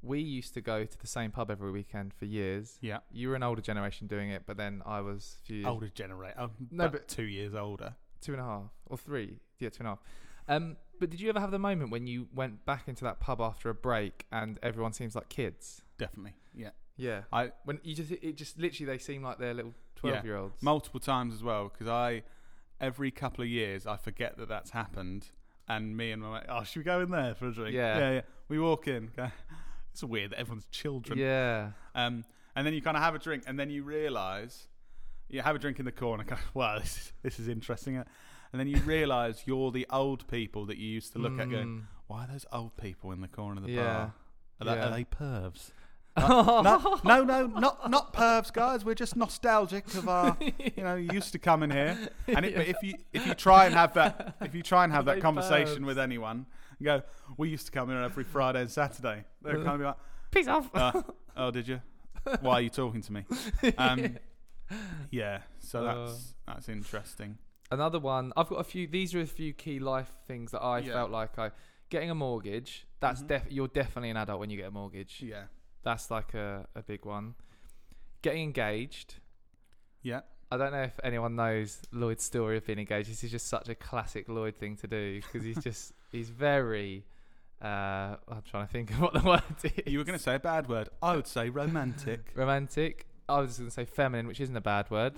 [0.02, 2.78] we used to go to the same pub every weekend for years.
[2.80, 5.88] yeah, You were an older generation doing it, but then I was a few older
[5.88, 6.38] generation.
[6.40, 7.94] Oh, No, but- two years older.
[8.20, 9.38] two and a half or three.
[9.58, 9.98] Yeah, two and a half.
[10.48, 13.40] Um, but did you ever have the moment when you went back into that pub
[13.40, 15.82] after a break and everyone seems like kids?
[15.98, 16.34] Definitely.
[16.54, 17.22] Yeah, Yeah.
[17.32, 20.00] I When you just it just literally they seem like they're little Yeah.
[20.12, 20.62] twelve year olds.
[20.62, 22.22] multiple times as well because I
[22.80, 25.28] every couple of years I forget that that's happened,
[25.68, 27.74] and me and my mate, oh, should we go in there for a drink?
[27.74, 27.98] Yeah.
[27.98, 28.20] yeah, yeah.
[28.48, 29.10] We walk in.
[29.92, 31.18] It's weird that everyone's children.
[31.18, 31.72] Yeah.
[31.96, 34.68] Um, and then you kind of have a drink, and then you realise
[35.28, 36.22] you have a drink in the corner.
[36.30, 37.96] Kind of, wow, this is this is interesting.
[37.98, 38.04] uh,
[38.52, 41.66] And then you realise you're the old people that you used to look at, going,
[41.66, 41.82] Mm.
[42.06, 43.82] why are those old people in the corner of the Yeah.
[43.82, 44.14] bar?
[44.60, 44.86] Are, they, Yeah.
[44.86, 45.70] are they pervs?
[46.28, 48.84] No, no, no, not not pervs, guys.
[48.84, 51.96] We're just nostalgic of our, you know, used to come in here.
[52.28, 54.92] And it, but if you if you try and have that if you try and
[54.92, 55.86] have that conversation pervs?
[55.86, 56.46] with anyone,
[56.78, 57.02] and go,
[57.36, 59.24] we used to come in every Friday and Saturday.
[59.42, 59.96] They're kind of be like,
[60.30, 60.70] Peace off.
[60.74, 61.02] uh,
[61.36, 61.80] oh, did you?
[62.40, 63.24] Why are you talking to me?
[63.78, 64.16] Um,
[65.10, 66.06] yeah, so Uh.
[66.06, 67.38] that's that's interesting.
[67.72, 68.32] Another one.
[68.36, 68.86] I've got a few.
[68.86, 70.92] These are a few key life things that I Yeah.
[70.92, 71.50] felt like I
[71.88, 72.86] getting a mortgage.
[73.00, 73.28] That's Mhm.
[73.28, 73.42] def.
[73.48, 75.22] You're definitely an adult when you get a mortgage.
[75.22, 75.44] Yeah,
[75.82, 77.34] That's like a, a big one.
[78.22, 79.14] Getting engaged.
[80.02, 80.20] yeah,
[80.52, 83.08] I don't know if anyone knows Lloyd's story of being engaged.
[83.10, 87.04] This is just such a classic Lloyd thing to do because he's just he's very.
[87.62, 89.72] Uh, I'm trying to think of what the word is.
[89.86, 90.88] you were going to say a bad word.
[91.02, 92.32] I would say romantic.
[92.34, 93.06] romantic.
[93.28, 95.14] I was going to say feminine, which isn't a bad word,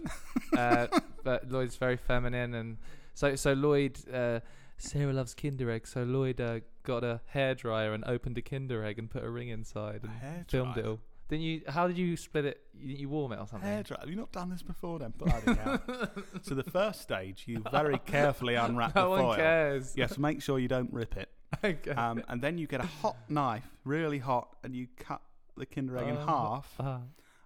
[0.57, 0.87] uh,
[1.25, 2.77] but Lloyd's very feminine, and
[3.15, 3.99] so so Lloyd.
[4.13, 4.41] Uh,
[4.77, 8.99] Sarah loves Kinder egg, so Lloyd uh, got a hairdryer and opened a Kinder egg
[8.99, 11.01] and put a ring inside and filmed it all.
[11.29, 11.63] Didn't you?
[11.69, 12.61] How did you split it?
[12.79, 13.67] You, you warm it or something?
[13.67, 14.01] Hair dryer.
[14.01, 15.15] Have you not done this before then?
[15.17, 15.81] Bloody hell.
[16.43, 19.37] so the first stage, you very carefully unwrap no the one foil.
[19.37, 19.95] cares.
[19.97, 21.31] You have to make sure you don't rip it.
[21.65, 21.91] okay.
[21.93, 25.23] Um, and then you get a hot knife, really hot, and you cut
[25.57, 26.75] the Kinder Egg in Um, half.
[26.81, 27.01] Ah,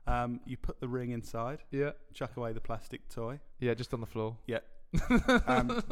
[0.07, 4.01] Um, you put the ring inside, yeah, chuck away the plastic toy, yeah, just on
[4.01, 4.37] the floor.
[4.47, 4.61] Yeah.
[5.47, 5.83] um,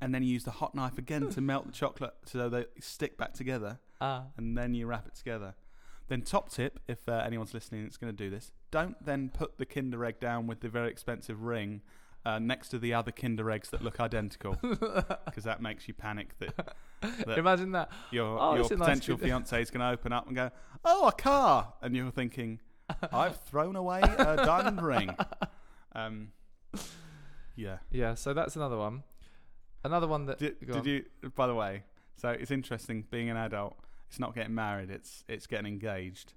[0.00, 3.16] and then you use the hot knife again to melt the chocolate so they stick
[3.18, 5.54] back together, Ah, and then you wrap it together.
[6.08, 9.58] Then top tip, if uh, anyone's listening it's going to do this, don't then put
[9.58, 11.82] the Kinder Egg down with the very expensive ring
[12.26, 16.36] uh, next to the other Kinder Eggs that look identical, because that makes you panic
[16.40, 16.74] that
[17.26, 17.90] That- imagine that.
[18.10, 20.50] your Oh, your a nice potential fiance is going to open up and go,
[20.84, 22.58] "Oh, a car," and you're thinking,
[23.12, 25.16] "I've thrown away a diamond ring."
[25.94, 26.32] Um,
[27.56, 27.78] yeah.
[27.90, 29.02] Yeah, so that's another one.
[29.84, 30.38] Another one that.
[30.38, 30.84] Did, did on.
[30.84, 31.04] you?
[31.34, 31.84] By the way,
[32.16, 33.76] so it's interesting being an adult.
[34.08, 34.90] It's not getting married.
[34.90, 36.34] It's it's getting engaged.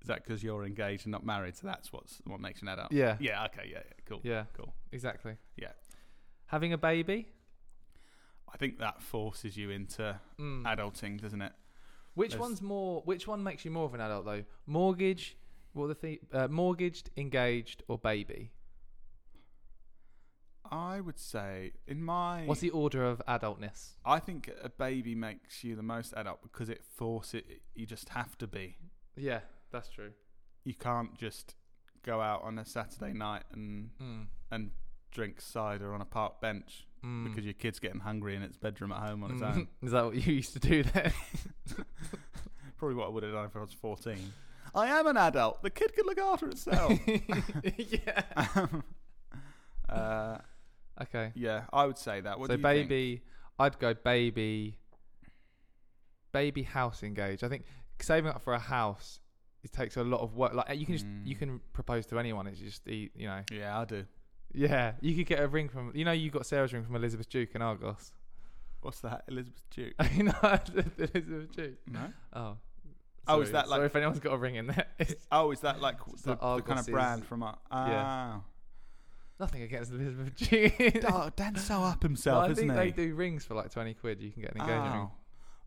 [0.00, 1.56] Is that because you're engaged and not married?
[1.56, 2.92] So that's what's what makes you an adult.
[2.92, 3.16] Yeah.
[3.18, 3.44] Yeah.
[3.46, 3.68] Okay.
[3.70, 3.78] Yeah.
[3.78, 4.20] yeah cool.
[4.22, 4.44] Yeah.
[4.56, 4.72] Cool.
[4.92, 5.36] Exactly.
[5.56, 5.72] Yeah.
[6.46, 7.28] Having a baby.
[8.52, 10.62] I think that forces you into Mm.
[10.64, 11.52] adulting, doesn't it?
[12.14, 13.02] Which there's- one's more?
[13.02, 14.44] Which one makes you more of an adult though?
[14.66, 15.36] Mortgage,
[15.72, 18.50] what the th- uh, mortgaged, engaged, or baby?
[20.70, 23.92] I would say in my What's the order of adultness?
[24.04, 27.42] I think a baby makes you the most adult because it forces
[27.74, 28.76] you just have to be.
[29.16, 29.40] Yeah,
[29.72, 30.10] that's true.
[30.64, 31.54] You can't just
[32.04, 34.26] go out on a Saturday night and Mm.
[34.50, 34.70] and
[35.10, 37.24] drink cider on a park bench Mm.
[37.24, 39.54] because your kid's getting hungry in its bedroom at home on its Mm.
[39.56, 39.68] own.
[39.82, 41.12] Is that what you used to do then?
[42.76, 44.32] Probably what I would have done if I was 14.
[44.74, 45.62] I am an adult.
[45.62, 46.92] The kid can look after itself.
[47.78, 48.22] yeah.
[49.88, 50.38] uh,
[51.02, 51.32] Okay.
[51.34, 52.38] yeah, I would say that.
[52.38, 52.88] What so you think?
[52.88, 53.22] baby,
[53.58, 54.78] I'd go baby.
[56.32, 57.42] Baby house engaged.
[57.44, 57.64] I think
[58.00, 59.20] saving up for a house
[59.64, 60.54] it takes a lot of work.
[60.54, 61.38] Like you can just you Mm.
[61.38, 62.46] can propose to anyone.
[62.46, 64.04] It's just you know Yeah, I do.
[64.52, 67.28] yeah you could get a ring from you know you got Sarah's ring from Elizabeth
[67.28, 68.12] Duke in Argos.
[68.82, 69.24] What's that?
[69.28, 69.94] Elizabeth Duke?
[70.14, 70.32] you know
[70.98, 71.78] Elizabeth Duke.
[71.86, 72.12] no.
[72.32, 72.56] Oh.
[73.30, 74.86] Oh, is that like- Sorry if anyone's got a ring in there.
[75.30, 77.42] Oh, is that like the, the kind of brand from?
[77.42, 78.40] Uh, ah.
[79.40, 81.04] Nothing against Elizabeth Duke.
[81.10, 82.90] oh, Dan's so up himself, I isn't think he?
[82.90, 84.20] they do rings for like twenty quid.
[84.20, 85.02] You can get an engagement ring.
[85.02, 85.10] Oh,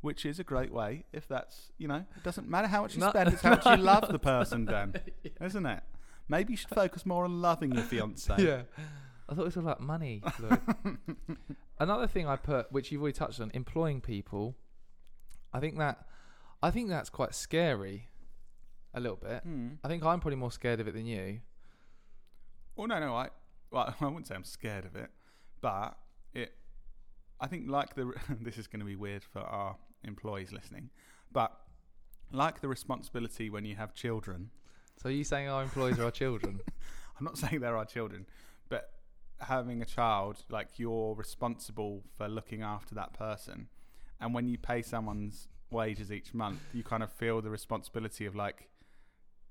[0.01, 3.01] which is a great way if that's you know it doesn't matter how much you
[3.01, 4.95] No- spend, it's how much you love the person, Dan,
[5.41, 5.83] isn't it?
[6.27, 8.33] Maybe you should focus more on loving your fiance.
[8.37, 8.61] Yeah.
[9.29, 10.21] I thought it was all about money.
[10.39, 10.59] Lloyd.
[11.79, 14.55] Another thing I put, which you've already touched on, employing people.
[15.53, 16.05] I think that,
[16.61, 18.09] I think that's quite scary,
[18.93, 19.41] a little bit.
[19.43, 19.69] Hmm.
[19.83, 21.39] I think I'm probably more scared of it than you.
[22.77, 23.29] Oh, no, no, I
[23.71, 25.09] well, I wouldn't say I'm scared of it,
[25.61, 25.97] but
[26.33, 26.53] it.
[27.39, 30.89] I think like the this is going to be weird for our employees listening,
[31.31, 31.51] but
[32.31, 34.51] like the responsibility when you have children.
[35.01, 36.59] So are you saying our employees are our children?
[37.19, 38.25] I'm not saying they're our children,
[38.69, 38.91] but
[39.39, 43.67] having a child, like you're responsible for looking after that person.
[44.19, 48.35] And when you pay someone's wages each month, you kind of feel the responsibility of
[48.35, 48.69] like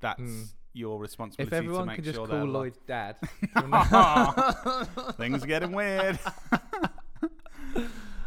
[0.00, 0.46] that's Mm.
[0.72, 3.16] your responsibility if everyone to make can just sure call they're Lloyd dad.
[5.16, 6.18] Things are getting weird.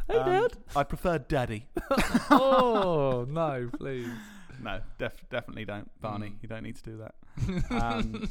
[0.07, 0.51] Hey, Um, Dad.
[0.75, 1.65] I prefer daddy.
[2.29, 4.09] oh no, please.
[4.61, 6.27] No, def- definitely don't, Barney.
[6.31, 6.35] Mm.
[6.41, 7.15] You don't need to do that.
[7.71, 8.29] Um,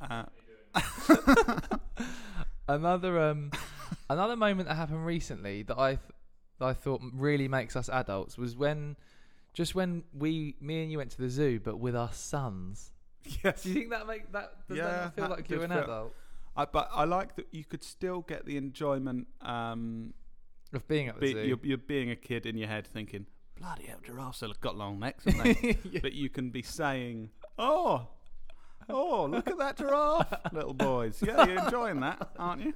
[0.00, 0.24] uh,
[2.68, 3.50] another um
[4.10, 6.00] another moment that happened recently that I th-
[6.58, 8.96] that I thought really makes us adults was when
[9.56, 12.92] just when we me and you went to the zoo but with our sons.
[13.42, 13.62] yes.
[13.62, 15.82] Do you think that make that does Yeah, that feel that like you're an feel-
[15.82, 16.12] adult
[16.58, 19.26] I, but I like that you could still get the enjoyment.
[19.42, 20.14] Um,
[20.72, 21.40] of being at the be, zoo?
[21.46, 23.26] you're, you're being a kid in your head thinking,
[23.58, 25.78] bloody hell, giraffes have got long necks, haven't they?
[25.84, 26.00] Yeah.
[26.02, 28.08] But you can be saying, oh,
[28.88, 31.22] oh, look at that giraffe, little boys.
[31.24, 32.72] Yeah, you're enjoying that, aren't you?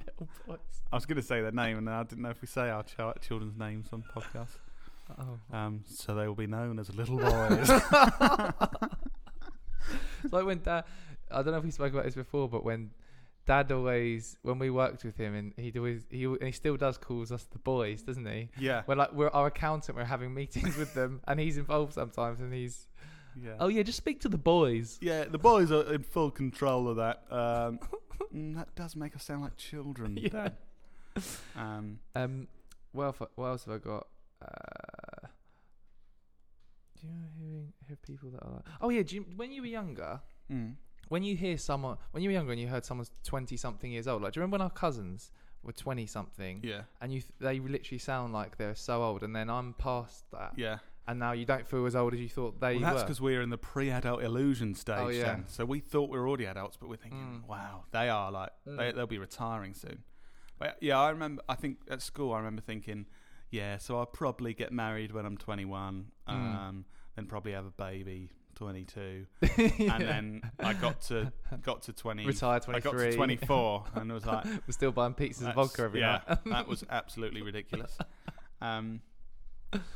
[0.91, 2.83] I was going to say their name, and I didn't know if we say our
[2.83, 4.57] ch- children's names on podcast.
[5.19, 5.55] Oh.
[5.57, 7.69] Um, so they will be known as little boys.
[10.23, 10.83] It's like when dad.
[11.31, 12.91] I don't know if we spoke about this before, but when
[13.47, 16.97] dad always when we worked with him and he'd always he and he still does
[16.97, 18.49] calls us the boys, doesn't he?
[18.59, 19.97] yeah, We're like we're our accountant.
[19.97, 22.87] We're having meetings with them, and he's involved sometimes, and he's
[23.41, 23.53] yeah.
[23.59, 24.99] oh yeah, just speak to the boys.
[25.01, 27.23] Yeah, the boys are in full control of that.
[27.31, 27.79] Um,
[28.35, 30.17] mm, that does make us sound like children.
[30.21, 30.29] Yeah.
[30.29, 30.53] Dad.
[31.57, 32.47] Um, Um,
[32.91, 34.07] what else, what else have I got?
[34.41, 34.90] Uh,
[37.01, 38.53] do you know who, who people that are?
[38.55, 40.75] Like, oh yeah, do you, when you were younger, mm.
[41.09, 44.07] when you hear someone, when you were younger and you heard someone's twenty something years
[44.07, 45.31] old, like do you remember when our cousins
[45.63, 49.35] were twenty something, Yeah, and you th- they literally sound like they're so old, and
[49.35, 50.77] then I'm past that, yeah.
[51.07, 53.41] and now you don't feel as old as you thought they Well, that's because we're
[53.41, 54.97] in the pre-adult illusion stage.
[54.99, 55.23] Oh, yeah.
[55.25, 55.45] then.
[55.47, 57.47] So we thought we were already adults, but we're thinking, Mm.
[57.47, 58.95] wow, they are like they, Mm.
[58.95, 60.03] they'll be retiring soon.
[60.59, 61.41] But yeah, I remember.
[61.49, 63.07] I think at school, I remember thinking,
[63.51, 66.33] yeah, so I'll probably get married when I'm 21, Mm.
[66.33, 66.85] um,
[67.15, 69.49] then probably have a baby 22, Yeah.
[69.95, 72.25] and then I got to got to 20.
[72.25, 75.83] retired 23, I got to 24 and was like, We're still buying pizzas and vodka
[75.83, 76.39] every yeah, night.
[76.45, 77.97] that was absolutely ridiculous.
[78.61, 79.01] Um,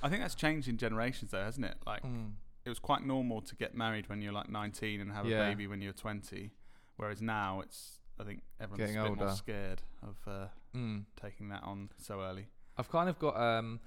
[0.02, 1.78] I think that's changed in generations, though, hasn't it?
[1.86, 2.32] Like, Mm.
[2.66, 5.46] it was quite normal to get married when you're like 19 and have Yeah.
[5.46, 6.52] a baby when you're 20,
[6.98, 9.36] whereas now it's, I think everyone's Getting a bit more older.
[9.36, 11.06] scared of uh, Mm.
[11.22, 12.48] taking that on so early.
[12.78, 13.80] I've kind of got um,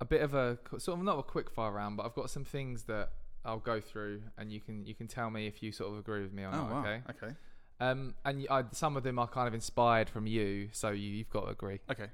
[0.00, 2.44] a bit of a sort of not a quick fire round, but I've got some
[2.44, 3.10] things that
[3.44, 6.22] I'll go through, and you can you can tell me if you sort of agree
[6.22, 6.72] with me or not.
[6.86, 7.02] Okay.
[7.10, 7.34] Okay.
[7.80, 11.30] Um, and I, some of them are kind of inspired from you, so you, you've
[11.30, 11.80] got to agree.
[11.90, 12.08] Okay.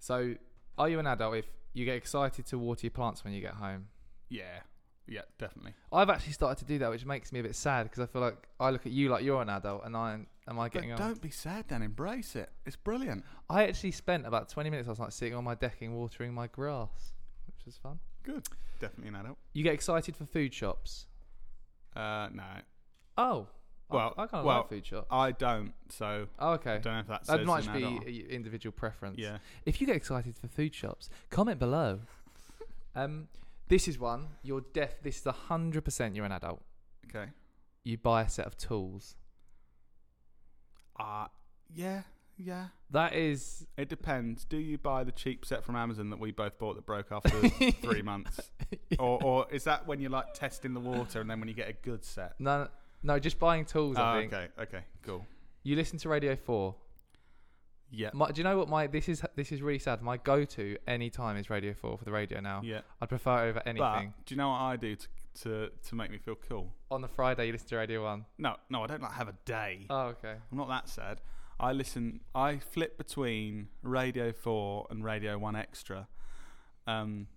[0.00, 0.34] So,
[0.76, 3.54] are you an adult if you get excited to water your plants when you get
[3.54, 3.86] home?
[4.28, 4.60] Yeah.
[5.06, 5.74] Yeah, definitely.
[5.92, 8.22] I've actually started to do that, which makes me a bit sad because I feel
[8.22, 10.92] like I look at you like you're an adult, and I am I But getting
[10.92, 10.98] on.
[10.98, 11.82] don't be sad, Dan.
[11.82, 12.50] Embrace it.
[12.66, 13.24] It's brilliant.
[13.50, 17.12] I actually spent about 20 minutes last night sitting on my decking watering my grass,
[17.46, 17.98] which was fun.
[18.22, 18.46] Good.
[18.80, 19.38] Definitely an adult.
[19.52, 21.06] You get excited for food shops.
[21.94, 22.42] Uh, no,
[23.16, 23.46] Oh,
[23.90, 25.06] I- Well- I, kind of well, like food shops.
[25.10, 25.72] I don't.
[25.90, 26.78] So oh, I okay.
[26.82, 28.04] don't know if that That might be adult.
[28.06, 29.18] individual preference.
[29.18, 29.38] Yeah.
[29.66, 32.00] If you get excited for food shops, comment below.
[32.96, 33.28] um,
[33.68, 34.28] this is one.
[34.42, 35.02] You're deaf.
[35.02, 36.14] This is hundred percent.
[36.16, 36.62] You're an adult.
[37.08, 37.30] Okay.
[37.84, 39.16] You buy a set of tools.
[40.98, 41.26] Uh
[41.74, 42.02] yeah,
[42.36, 42.66] yeah.
[42.90, 43.66] That is.
[43.76, 44.44] It depends.
[44.44, 47.30] Do you buy the cheap set from Amazon that we both bought that broke after
[47.82, 48.50] three months,
[48.98, 51.68] or or is that when you're like testing the water and then when you get
[51.68, 52.34] a good set?
[52.38, 52.68] No,
[53.02, 53.96] no, just buying tools.
[53.96, 54.48] I Oh, think okay.
[54.60, 54.84] Okay.
[55.02, 55.26] Cool.
[55.64, 56.76] you listen to Radio Four.
[57.96, 58.10] Yeah.
[58.12, 59.22] My, do you know what my this is?
[59.36, 60.02] This is really sad.
[60.02, 62.60] My go-to any time is Radio Four for the radio now.
[62.64, 62.80] Yeah.
[63.00, 64.14] I'd prefer it over But anything.
[64.26, 65.06] do you know what I do to
[65.42, 66.72] to to make me feel cool?
[66.90, 68.24] On the Friday, you listen to Radio One.
[68.38, 69.86] No, no, I don't like have a day.
[69.90, 70.34] Oh, okay.
[70.50, 71.20] I'm not that sad.
[71.60, 72.20] I listen.
[72.34, 76.08] I flip between Radio Four and Radio One Extra.
[76.86, 77.28] Um,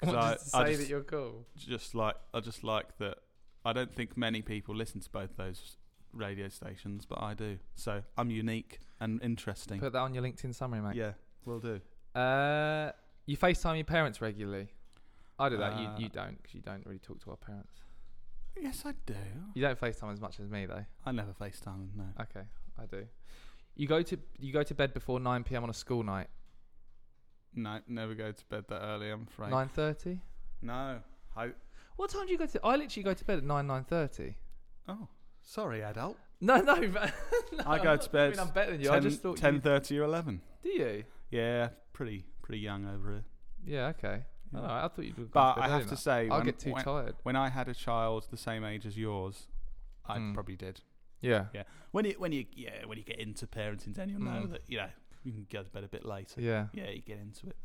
[0.00, 1.46] What, I, just to I say just, that you're cool.
[1.56, 3.18] just like I just like that.
[3.64, 5.78] I don't think many people listen to both those
[6.12, 7.58] radio stations, but I do.
[7.74, 9.80] So I'm unique and interesting.
[9.80, 10.94] Put that on your LinkedIn summary, mate.
[10.96, 11.12] yeah,
[11.44, 11.80] will do.
[12.14, 12.92] Uh,
[13.26, 14.68] you FaceTime your parents regularly.
[15.38, 15.74] I do that.
[15.74, 17.80] Uh, you you don't because you don't really talk to our parents.
[18.58, 19.14] Yes, I do.
[19.54, 20.84] You don't FaceTime as much as me though.
[21.04, 21.88] I never FaceTime.
[21.94, 22.04] No.
[22.20, 22.46] Okay,
[22.78, 23.04] I do.
[23.74, 25.62] You go to you go to bed before nine p.m.
[25.62, 26.28] on a school night.
[27.54, 29.10] No, never go to bed that early.
[29.10, 29.50] I'm afraid.
[29.50, 30.20] Nine thirty.
[30.62, 31.00] No.
[31.36, 31.50] I.
[31.96, 32.60] What time do you go to?
[32.64, 34.36] I literally go to bed at nine nine thirty.
[34.88, 35.08] Oh,
[35.46, 36.18] sorry, adult.
[36.40, 36.86] No, no.
[36.88, 37.14] but-
[37.52, 38.90] no, I go to bed I mean, I'm better than you.
[38.90, 39.38] I just thought.
[39.38, 40.40] 10 you, 30 or 11.
[40.62, 41.04] do you?
[41.30, 43.24] Yeah, pretty pretty young over here.
[43.64, 43.86] Yeah.
[43.98, 44.22] Okay.
[44.52, 44.60] Yeah.
[44.60, 45.16] Alright, I thought you'd.
[45.16, 45.96] have But to bed I have to that.
[45.98, 47.14] say, I'll get too when, tired.
[47.24, 49.48] when I had a child the same age as yours,
[50.06, 50.34] I Mm.
[50.34, 50.80] probably did.
[51.22, 51.46] Yeah.
[51.54, 51.62] Yeah.
[51.92, 54.50] When you when you yeah when you get into parenting, then you'll know Mm.
[54.52, 54.88] that you know
[55.24, 56.40] you can go to bed a bit later.
[56.40, 56.66] Yeah.
[56.74, 57.56] Yeah, you get into it.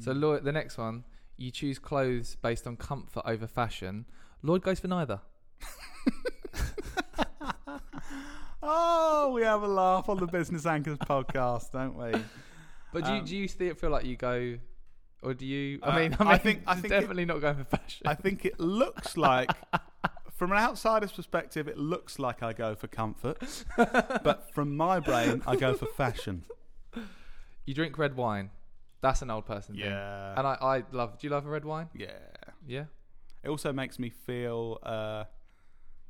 [0.00, 0.20] So Mm.
[0.20, 1.04] Lloyd, the next one,
[1.38, 4.04] you choose clothes based on comfort over fashion.
[4.42, 5.20] Lloyd goes for neither.
[8.66, 12.12] oh, we have a laugh on the Business Anchors podcast, don't we?
[12.92, 14.58] But do you, Um, do you still feel like you go,
[15.22, 15.78] or do you?
[15.82, 18.06] I Uh, mean, I, I mean, think- I think it- definitely not going for fashion.
[18.06, 19.50] I think it looks like,
[20.32, 23.38] from an outsider's perspective, it looks like I go for comfort,
[23.76, 26.44] but from my brain, I go for fashion.
[27.64, 28.50] you drink red wine.
[29.02, 29.84] That's an old person thing.
[29.84, 31.18] Yeah, And I, I love.
[31.18, 31.88] Do you love a red wine?
[31.94, 32.10] yeah.
[32.66, 32.84] Yeah.
[33.44, 35.24] It also makes me feel uh,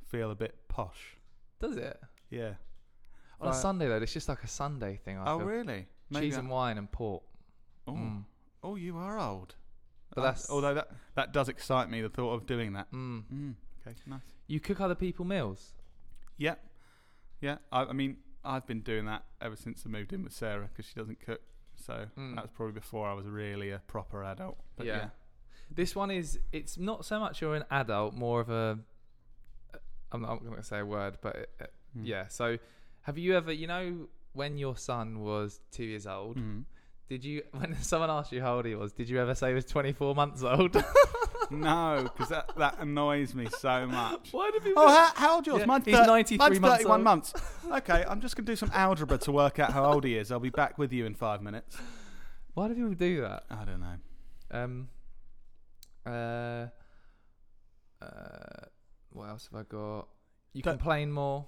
[0.09, 1.17] feel a bit posh.
[1.59, 1.99] Does it?
[2.29, 2.53] Yeah.
[3.39, 5.17] On a Sunday though, it's just like a Sunday thing.
[5.17, 5.47] I oh, feel.
[5.47, 5.87] really?
[6.13, 7.23] Cheese I- and wine and port.
[7.87, 8.23] Oh, Mm.
[8.63, 9.55] oh, you are old.
[10.09, 12.01] But Uh, that's- although that that does excite me.
[12.01, 12.91] The thought of doing that.
[12.91, 13.23] Mm.
[13.31, 14.21] Mm, okay, nice.
[14.47, 15.73] You cook other people meals.
[16.37, 16.55] Yeah,
[17.41, 17.57] yeah.
[17.71, 20.85] I, I mean, I've been doing that ever since I moved in with Sarah because
[20.85, 21.41] she doesn't cook.
[21.75, 22.35] So Mm.
[22.35, 24.57] that was probably before I was really a proper adult.
[24.75, 24.97] But Yeah.
[24.97, 25.09] yeah.
[25.69, 26.39] This one is.
[26.51, 28.79] It's not so much you're an adult, more of a.
[30.11, 32.01] I'm not, I'm not going to say a word, but it, it- Mm.
[32.03, 32.27] yeah.
[32.27, 32.57] So,
[33.01, 33.51] have you ever?
[33.51, 36.63] You know, when your son was two years old, Mm.
[37.09, 37.43] did you?
[37.51, 40.15] When someone asked you how old he was, did you ever say he was 24
[40.15, 40.75] months old?
[41.51, 44.29] no, because that, that annoys me so much.
[44.31, 44.83] Why do people?
[44.83, 45.59] Oh, how, how old yours?
[45.61, 47.03] Yeah, Mine's, he's 93 mine's months 31 old.
[47.03, 47.33] months.
[47.71, 50.31] Okay, I'm just going to do some algebra to work out how old he is.
[50.31, 51.77] I'll be back with you in five minutes.
[52.53, 53.43] Why do people do that?
[53.49, 53.95] I don't know.
[54.51, 54.89] Um.
[56.05, 56.67] Uh.
[58.01, 58.65] Uh.
[59.11, 60.07] What else have I got?
[60.53, 61.45] You Don't- complain more.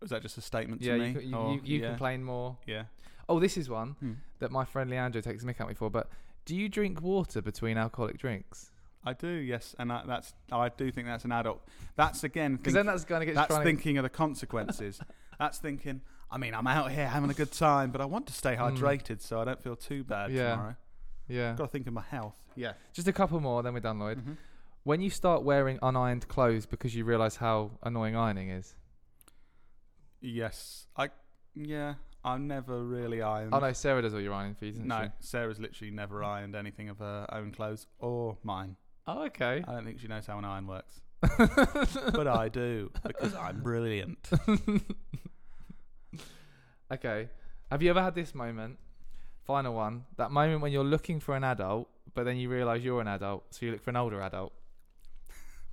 [0.00, 1.08] Was that just a statement Yeah, to me?
[1.10, 2.56] you, you, Or- you, you yeah, complain more.
[2.66, 2.84] Yeah.
[3.28, 4.12] Oh, this is one Hmm.
[4.38, 5.90] that my friend Leandro takes a mick at me for.
[5.90, 6.08] But
[6.46, 8.72] do you drink water between alcoholic drinks?
[9.04, 11.62] I do, yes, and I, that's I do think that's an adult.
[11.96, 15.00] That's again Because then that's going to get that's thinking of the consequences.
[15.38, 16.02] that's thinking.
[16.30, 18.76] I mean, I'm out here having a good time, but I want to stay Mm.
[18.78, 20.50] hydrated so I don't feel too bad Yeah.
[20.50, 20.76] tomorrow.
[21.28, 21.54] To, yeah.
[21.56, 22.36] Got to think of my health.
[22.56, 22.72] Yeah.
[22.92, 24.18] Just a couple more, then we're done, Lloyd.
[24.18, 24.36] Mhm.
[24.84, 28.74] When you start wearing unironed clothes because you realise how annoying ironing is.
[30.20, 31.08] Yes, I.
[31.54, 33.54] Yeah, I've never really ironed.
[33.54, 35.10] Oh no, Sarah does all your ironing for you, doesn't No, she?
[35.26, 38.76] Sarah's literally never ironed anything of her own clothes or mine.
[39.06, 39.64] Oh, okay.
[39.66, 41.00] I don't think she knows how an iron works.
[42.12, 44.28] but I do because I'm brilliant.
[46.92, 47.28] Okay.
[47.70, 48.76] Have you ever had this moment?
[49.46, 50.04] Final one.
[50.16, 53.44] That moment when you're looking for an adult, but then you realise you're an adult,
[53.54, 54.52] so you look for an older adult.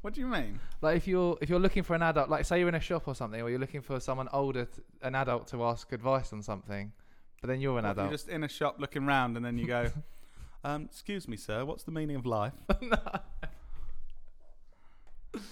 [0.07, 0.57] What do you mean?
[0.79, 3.09] Like if you're if you're looking for an adult, like say you're in a shop
[3.09, 6.41] or something, or you're looking for someone older, t- an adult to ask advice on
[6.41, 6.93] something,
[7.41, 8.05] but then you're an adult.
[8.07, 9.91] You're just in a shop looking round and then you go,
[10.63, 11.65] Um, excuse me, sir.
[11.65, 12.53] What's the meaning of life?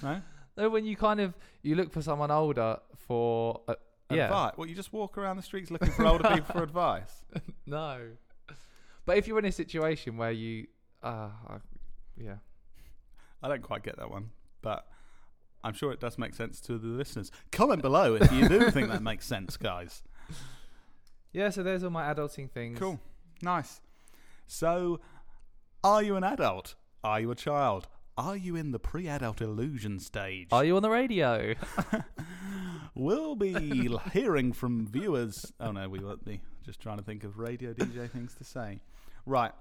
[0.01, 0.21] no.
[0.55, 3.75] No, when you kind of you look for someone older for uh,
[4.09, 4.27] yeah.
[4.27, 4.53] Advice.
[4.55, 7.25] Well, you just walk around the streets looking for older people for advice.
[7.65, 7.99] No.
[9.05, 10.67] But if you're in a situation where you,
[11.03, 11.57] uh, I-
[12.17, 12.35] yeah,
[13.43, 14.29] I don't quite get that one,
[14.65, 14.87] but
[15.63, 17.31] I'm sure it does make sense to the listeners.
[17.51, 20.01] Comment below if you do think that makes sense, guys.
[21.31, 21.49] yeah.
[21.51, 22.79] So there's all my adulting things.
[22.79, 22.99] Cool.
[23.43, 23.79] Nice.
[24.47, 24.99] So,
[25.83, 26.75] are you an adult?
[27.03, 27.87] Are you a child?
[28.17, 30.47] Are you in the pre adult illusion stage?
[30.51, 31.53] Are you on the radio?
[32.95, 35.51] We'll be hearing from viewers.
[35.59, 36.39] Oh no, we won't be.
[36.65, 38.79] Just trying to think of radio DJ things to say.
[39.25, 39.51] Right.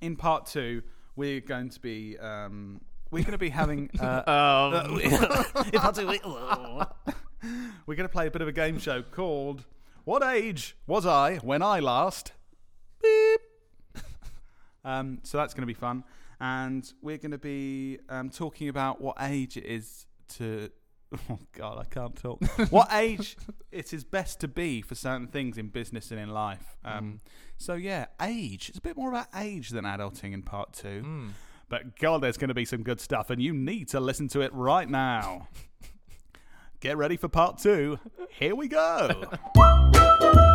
[0.00, 0.82] In part two,
[1.14, 2.80] we're going to be um,
[3.12, 3.88] we're going to be having.
[4.00, 4.22] Uh,
[4.88, 5.10] um, in
[5.78, 6.20] part two, we-
[7.86, 9.64] we're going to play a bit of a game show called
[10.04, 12.32] "What Age Was I When I Last?"
[13.02, 13.40] Beep.
[14.84, 16.02] Um, so that's going to be fun,
[16.40, 20.06] and we're going to be um, talking about what age it is
[20.38, 20.70] to.
[21.30, 22.42] Oh God, I can't talk.
[22.70, 23.36] what age
[23.70, 26.78] it is best to be for certain things in business and in life.
[26.86, 27.20] Um,
[27.58, 28.70] So yeah, age.
[28.70, 31.02] It's a bit more about age than adulting in part two.
[31.04, 31.28] mm.
[31.72, 34.42] But God, there's going to be some good stuff, and you need to listen to
[34.42, 35.48] it right now.
[36.80, 37.98] Get ready for part two.
[38.28, 39.24] Here we go.